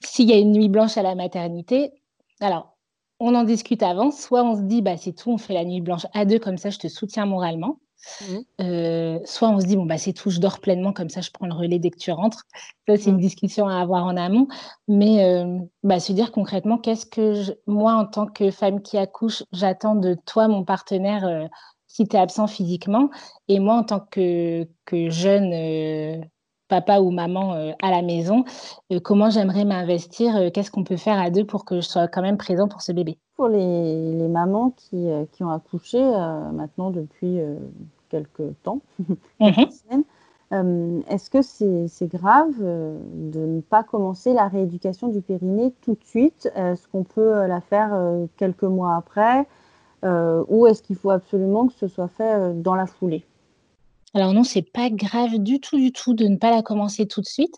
s'il 0.00 0.28
y 0.28 0.32
a 0.32 0.36
une 0.38 0.52
nuit 0.52 0.68
blanche 0.68 0.98
à 0.98 1.02
la 1.02 1.14
maternité, 1.14 1.92
alors 2.40 2.75
on 3.18 3.34
en 3.34 3.44
discute 3.44 3.82
avant. 3.82 4.10
Soit 4.10 4.42
on 4.42 4.56
se 4.56 4.62
dit, 4.62 4.82
bah, 4.82 4.96
c'est 4.96 5.12
tout, 5.12 5.30
on 5.30 5.38
fait 5.38 5.54
la 5.54 5.64
nuit 5.64 5.80
blanche 5.80 6.06
à 6.12 6.24
deux, 6.24 6.38
comme 6.38 6.58
ça, 6.58 6.70
je 6.70 6.78
te 6.78 6.88
soutiens 6.88 7.26
moralement. 7.26 7.78
Mmh. 8.20 8.34
Euh, 8.60 9.18
soit 9.24 9.48
on 9.48 9.60
se 9.60 9.66
dit, 9.66 9.76
bon, 9.76 9.86
bah, 9.86 9.98
c'est 9.98 10.12
tout, 10.12 10.30
je 10.30 10.38
dors 10.40 10.60
pleinement, 10.60 10.92
comme 10.92 11.08
ça, 11.08 11.20
je 11.20 11.30
prends 11.30 11.46
le 11.46 11.54
relais 11.54 11.78
dès 11.78 11.90
que 11.90 11.98
tu 11.98 12.12
rentres. 12.12 12.44
Ça, 12.86 12.96
c'est 12.96 13.10
mmh. 13.10 13.14
une 13.14 13.20
discussion 13.20 13.68
à 13.68 13.80
avoir 13.80 14.04
en 14.04 14.16
amont. 14.16 14.48
Mais 14.88 15.24
euh, 15.24 15.58
bah, 15.82 16.00
se 16.00 16.12
dire 16.12 16.32
concrètement, 16.32 16.78
qu'est-ce 16.78 17.06
que 17.06 17.34
je, 17.34 17.52
moi, 17.66 17.94
en 17.94 18.06
tant 18.06 18.26
que 18.26 18.50
femme 18.50 18.82
qui 18.82 18.98
accouche, 18.98 19.42
j'attends 19.52 19.94
de 19.96 20.16
toi, 20.26 20.48
mon 20.48 20.64
partenaire, 20.64 21.26
euh, 21.26 21.46
si 21.86 22.06
tu 22.06 22.16
es 22.16 22.18
absent 22.18 22.46
physiquement? 22.46 23.10
Et 23.48 23.58
moi, 23.58 23.76
en 23.76 23.84
tant 23.84 24.00
que, 24.00 24.68
que 24.84 25.10
jeune 25.10 25.52
papa 26.68 27.00
ou 27.00 27.10
maman 27.10 27.54
euh, 27.54 27.72
à 27.82 27.90
la 27.90 28.02
maison, 28.02 28.44
euh, 28.92 29.00
comment 29.00 29.30
j'aimerais 29.30 29.64
m'investir, 29.64 30.36
euh, 30.36 30.50
qu'est-ce 30.52 30.70
qu'on 30.70 30.84
peut 30.84 30.96
faire 30.96 31.18
à 31.18 31.30
deux 31.30 31.44
pour 31.44 31.64
que 31.64 31.76
je 31.76 31.86
sois 31.86 32.08
quand 32.08 32.22
même 32.22 32.36
présent 32.36 32.68
pour 32.68 32.82
ce 32.82 32.92
bébé? 32.92 33.18
Pour 33.36 33.48
les, 33.48 34.12
les 34.12 34.28
mamans 34.28 34.70
qui, 34.70 35.08
qui, 35.32 35.44
ont 35.44 35.50
accouché 35.50 36.00
maintenant 36.00 36.90
depuis 36.90 37.38
quelques 38.08 38.54
temps, 38.62 38.80
quelques 39.38 39.72
semaines, 39.72 41.02
est-ce 41.10 41.28
que 41.28 41.42
c'est 41.42 42.06
grave 42.06 42.54
de 42.58 43.40
ne 43.40 43.60
pas 43.60 43.82
commencer 43.82 44.32
la 44.32 44.48
rééducation 44.48 45.08
du 45.08 45.20
périnée 45.20 45.74
tout 45.82 45.92
de 45.92 46.04
suite? 46.04 46.50
Est-ce 46.56 46.88
qu'on 46.88 47.04
peut 47.04 47.46
la 47.46 47.60
faire 47.60 47.94
quelques 48.38 48.62
mois 48.62 48.96
après 48.96 49.46
Ou 50.02 50.66
est-ce 50.66 50.82
qu'il 50.82 50.96
faut 50.96 51.10
absolument 51.10 51.66
que 51.66 51.74
ce 51.74 51.88
soit 51.88 52.08
fait 52.08 52.54
dans 52.54 52.74
la 52.74 52.86
foulée? 52.86 53.26
Alors 54.16 54.32
non, 54.32 54.44
c'est 54.44 54.62
pas 54.62 54.88
grave 54.88 55.36
du 55.38 55.60
tout, 55.60 55.76
du 55.76 55.92
tout 55.92 56.14
de 56.14 56.26
ne 56.26 56.36
pas 56.36 56.50
la 56.50 56.62
commencer 56.62 57.06
tout 57.06 57.20
de 57.20 57.26
suite. 57.26 57.54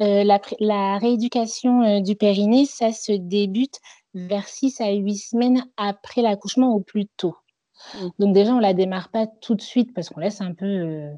Euh, 0.00 0.24
la, 0.24 0.40
la, 0.58 0.98
rééducation 0.98 1.82
euh, 1.82 2.00
du 2.00 2.16
périnée, 2.16 2.64
ça 2.66 2.92
se 2.92 3.12
débute 3.12 3.78
vers 4.12 4.48
6 4.48 4.80
à 4.80 4.90
8 4.90 5.16
semaines 5.16 5.64
après 5.76 6.20
l'accouchement 6.20 6.74
au 6.74 6.80
plus 6.80 7.06
tôt. 7.16 7.36
Mmh. 7.94 8.08
Donc 8.18 8.34
déjà, 8.34 8.52
on 8.52 8.58
la 8.58 8.74
démarre 8.74 9.10
pas 9.10 9.28
tout 9.28 9.54
de 9.54 9.62
suite 9.62 9.94
parce 9.94 10.08
qu'on 10.08 10.18
laisse 10.18 10.40
un 10.40 10.54
peu 10.54 10.66
euh, 10.66 11.12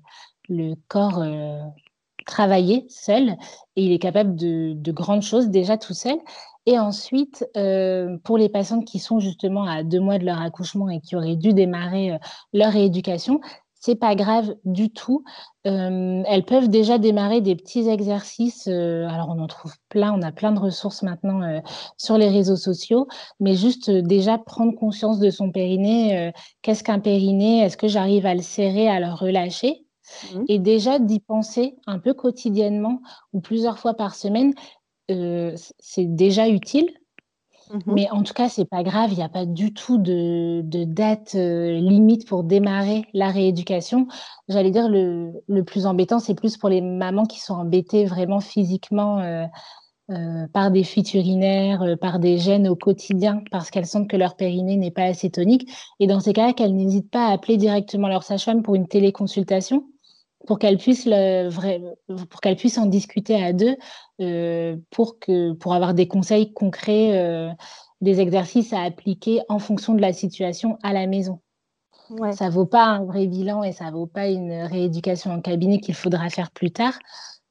le 0.51 0.75
corps 0.89 1.25
travailler 2.27 2.85
seul 2.91 3.37
et 3.77 3.85
il 3.85 3.93
est 3.93 3.99
capable 3.99 4.37
de, 4.37 4.75
de, 4.75 4.93
grandes 4.93 5.23
choses 5.23 5.49
déjà 5.49 5.79
tout 5.79 5.95
seul. 5.95 6.19
Et 6.67 6.79
ensuite, 6.79 7.47
euh, 7.57 8.17
pour 8.25 8.39
les 8.39 8.49
patientes 8.49 8.87
qui 8.87 8.99
sont 8.99 9.19
justement 9.19 9.65
à 9.65 9.83
deux 9.83 10.01
mois 10.01 10.19
de 10.19 10.25
leur 10.25 10.41
accouchement 10.41 10.89
et 10.89 11.01
qui 11.01 11.17
auraient 11.17 11.37
dû 11.37 11.53
démarrer 11.53 12.19
leur 12.53 12.73
rééducation, 12.73 13.41
c'est 13.85 13.97
pas 13.97 14.15
grave 14.15 14.57
du 14.65 14.89
tout. 14.89 15.25
Euh, 15.67 16.23
elles 16.27 16.45
peuvent 16.47 16.69
déjà 16.69 16.97
démarrer 16.97 17.43
des 17.43 17.55
petits 17.55 17.87
exercices. 17.87 18.67
Euh, 18.67 19.07
alors, 19.09 19.29
on 19.29 19.39
en 19.39 19.47
trouve 19.47 19.75
plein, 19.91 20.11
on 20.15 20.23
a 20.23 20.33
plein 20.33 20.53
de 20.53 20.59
ressources 20.59 21.03
maintenant 21.03 21.43
euh, 21.43 21.61
sur 21.99 22.17
les 22.17 22.31
réseaux 22.31 22.57
sociaux, 22.57 23.09
mais 23.41 23.55
juste 23.55 23.91
déjà 23.91 24.39
prendre 24.39 24.75
conscience 24.75 25.19
de 25.19 25.29
son 25.29 25.51
périnée. 25.51 26.33
Qu'est-ce 26.63 26.83
qu'un 26.83 26.99
périnée 26.99 27.61
Est-ce 27.61 27.77
que 27.77 27.87
j'arrive 27.89 28.25
à 28.25 28.35
le 28.35 28.41
serrer, 28.41 28.89
à 28.89 29.01
le 29.01 29.13
relâcher? 29.13 29.85
Mmh. 30.33 30.45
Et 30.49 30.59
déjà 30.59 30.99
d'y 30.99 31.21
penser 31.21 31.77
un 31.87 31.99
peu 31.99 32.15
quotidiennement 32.15 33.03
ou 33.35 33.43
plusieurs 33.43 33.79
fois 33.79 33.93
par 33.93 34.15
semaine, 34.15 34.55
c'est 35.09 36.07
déjà 36.07 36.49
utile 36.49 36.89
Mmh 37.73 37.79
Mais 37.87 38.11
en 38.11 38.23
tout 38.23 38.35
cas, 38.35 38.49
c'est 38.49 38.65
pas 38.65 38.83
grave, 38.83 39.13
il 39.13 39.17
n'y 39.17 39.23
a 39.23 39.29
pas 39.29 39.47
du 39.47 39.73
tout 39.73 39.99
de, 39.99 40.63
date 40.85 41.35
euh, 41.35 41.79
limite 41.79 42.27
pour 42.29 42.45
démarrer 42.45 43.07
la 43.15 43.31
rééducation. 43.31 44.07
J'allais 44.49 44.71
dire, 44.71 44.89
le, 44.89 45.33
le 45.49 45.65
plus 45.65 45.87
embêtant, 45.87 46.19
c'est 46.19 46.35
plus 46.35 46.57
pour 46.57 46.69
les 46.69 46.81
mamans 46.81 47.27
qui 47.27 47.41
sont 47.41 47.55
embêtées 47.55 48.05
vraiment 48.05 48.41
physiquement 48.41 49.21
euh, 49.21 49.47
euh, 50.11 50.47
par 50.53 50.71
des 50.71 50.85
fuites 50.85 51.15
urinaires, 51.15 51.97
par 52.01 52.19
des 52.19 52.39
gènes 52.39 52.69
au 52.69 52.77
quotidien, 52.77 53.43
parce 53.51 53.71
qu'elles 53.71 53.87
sentent 53.87 54.09
que 54.09 54.17
leur 54.17 54.37
périnée 54.37 54.77
n'est 54.77 54.91
pas 54.91 55.05
assez 55.05 55.31
tonique. 55.31 55.71
Et 56.01 56.07
dans 56.07 56.21
ces 56.21 56.33
cas-là, 56.33 56.53
qu'elles 56.53 56.77
n'hésitent 56.77 57.11
pas 57.11 57.29
à 57.29 57.33
appeler 57.33 57.57
directement 57.57 58.09
leur 58.09 58.23
sage-femme 58.23 58.63
pour 58.63 58.75
une 58.75 58.87
téléconsultation 58.87 59.85
pour 60.47 60.59
qu'elle 60.59 60.79
puisse 60.79 61.07
le 61.07 61.49
vrai, 61.49 61.81
pour 62.31 62.41
qu'elle 62.41 62.57
puisse 62.57 62.79
en 62.79 62.87
discuter 62.87 63.43
à 63.43 63.53
deux 63.53 63.77
euh, 64.21 64.77
pour 64.91 65.19
que 65.19 65.53
pour 65.53 65.75
avoir 65.75 65.95
des 65.95 66.09
conseils 66.09 66.53
concrets 66.53 67.17
euh, 67.19 67.51
des 68.01 68.21
exercices 68.21 68.73
à 68.73 68.83
appliquer 68.83 69.41
en 69.49 69.59
fonction 69.59 69.95
de 69.95 70.01
la 70.01 70.13
situation 70.13 70.79
à 70.83 70.93
la 70.93 71.07
maison 71.07 71.41
ouais. 72.11 72.33
ça 72.33 72.51
vaut 72.51 72.67
pas 72.67 72.85
un 72.85 73.05
vrai 73.05 73.27
bilan 73.27 73.63
et 73.63 73.73
ça 73.73 73.91
vaut 73.91 74.07
pas 74.07 74.29
une 74.29 74.53
rééducation 74.53 75.33
en 75.33 75.41
cabinet 75.41 75.81
qu'il 75.81 75.95
faudra 75.95 76.29
faire 76.29 76.51
plus 76.51 76.71
tard 76.71 76.99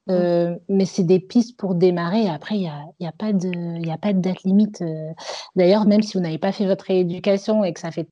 Euh, 0.09 0.57
mais 0.67 0.85
c'est 0.85 1.03
des 1.03 1.19
pistes 1.19 1.57
pour 1.57 1.75
démarrer. 1.75 2.27
Après, 2.27 2.55
il 2.55 2.61
n'y 2.61 2.67
a, 2.67 2.83
y 2.99 3.07
a, 3.07 3.11
pas 3.13 3.31
de, 3.31 3.89
a 3.89 3.97
pas 3.97 4.11
de 4.11 4.19
date 4.19 4.43
limite. 4.43 4.81
Euh. 4.81 5.11
D'ailleurs, 5.55 5.85
même 5.85 6.01
si 6.01 6.17
vous 6.17 6.23
n'avez 6.23 6.37
pas 6.37 6.51
fait 6.51 6.65
votre 6.65 6.85
rééducation 6.85 7.63
et 7.63 7.73
que 7.73 7.79
ça 7.79 7.91
fait 7.91 8.07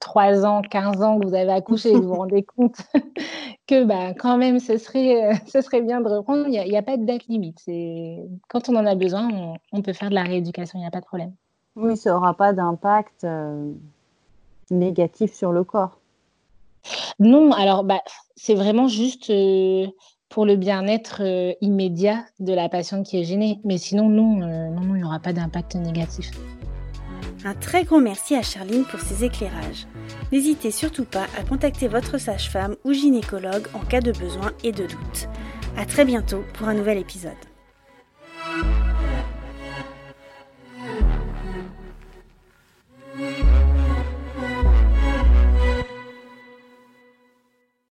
3 0.00 0.46
ans, 0.46 0.62
15 0.62 1.02
ans 1.02 1.20
que 1.20 1.26
vous 1.26 1.34
avez 1.34 1.52
accouché 1.52 1.90
et 1.90 1.92
que 1.92 1.98
vous 1.98 2.08
vous 2.08 2.14
rendez 2.14 2.42
compte 2.42 2.76
que 3.66 3.84
bah, 3.84 4.14
quand 4.14 4.38
même, 4.38 4.58
ce 4.58 4.78
serait, 4.78 5.32
ce 5.46 5.60
serait 5.60 5.82
bien 5.82 6.00
de 6.00 6.08
reprendre, 6.08 6.46
il 6.46 6.50
n'y 6.50 6.76
a, 6.76 6.78
a, 6.78 6.82
pas 6.82 6.96
de 6.96 7.04
date 7.04 7.26
limite. 7.26 7.60
Quand 8.48 8.68
on 8.68 8.76
en 8.76 8.86
a 8.86 8.94
besoin, 8.94 9.28
on, 9.30 9.56
on 9.72 9.82
peut 9.82 9.92
faire 9.92 10.08
de 10.08 10.14
la 10.14 10.22
rééducation, 10.22 10.78
il 10.78 10.82
n'y 10.82 10.88
a 10.88 10.90
pas 10.90 11.00
de 11.00 11.06
problème. 11.06 11.32
Oui, 11.76 11.96
ça 11.96 12.12
n'aura 12.12 12.34
pas 12.34 12.52
d'impact 12.52 13.26
négatif 14.70 15.34
sur 15.34 15.52
le 15.52 15.64
corps. 15.64 15.98
Non, 17.18 17.52
alors 17.52 17.84
bah, 17.84 18.00
c'est 18.36 18.54
vraiment 18.54 18.88
juste 18.88 19.30
euh, 19.30 19.86
pour 20.34 20.46
le 20.46 20.56
bien-être 20.56 21.18
euh, 21.20 21.52
immédiat 21.60 22.24
de 22.40 22.52
la 22.52 22.68
patiente 22.68 23.06
qui 23.06 23.20
est 23.20 23.22
gênée. 23.22 23.60
Mais 23.64 23.78
sinon, 23.78 24.08
non, 24.08 24.42
euh, 24.42 24.68
non, 24.68 24.80
non 24.80 24.96
il 24.96 24.98
n'y 24.98 25.04
aura 25.04 25.20
pas 25.20 25.32
d'impact 25.32 25.76
négatif. 25.76 26.32
Un 27.44 27.54
très 27.54 27.84
grand 27.84 28.00
merci 28.00 28.34
à 28.34 28.42
Charline 28.42 28.84
pour 28.84 28.98
ses 28.98 29.24
éclairages. 29.24 29.86
N'hésitez 30.32 30.72
surtout 30.72 31.04
pas 31.04 31.26
à 31.38 31.44
contacter 31.48 31.86
votre 31.86 32.18
sage-femme 32.18 32.74
ou 32.84 32.92
gynécologue 32.92 33.68
en 33.74 33.84
cas 33.84 34.00
de 34.00 34.10
besoin 34.10 34.50
et 34.64 34.72
de 34.72 34.86
doute. 34.86 35.28
À 35.76 35.86
très 35.86 36.04
bientôt 36.04 36.42
pour 36.54 36.66
un 36.66 36.74
nouvel 36.74 36.98
épisode. 36.98 37.53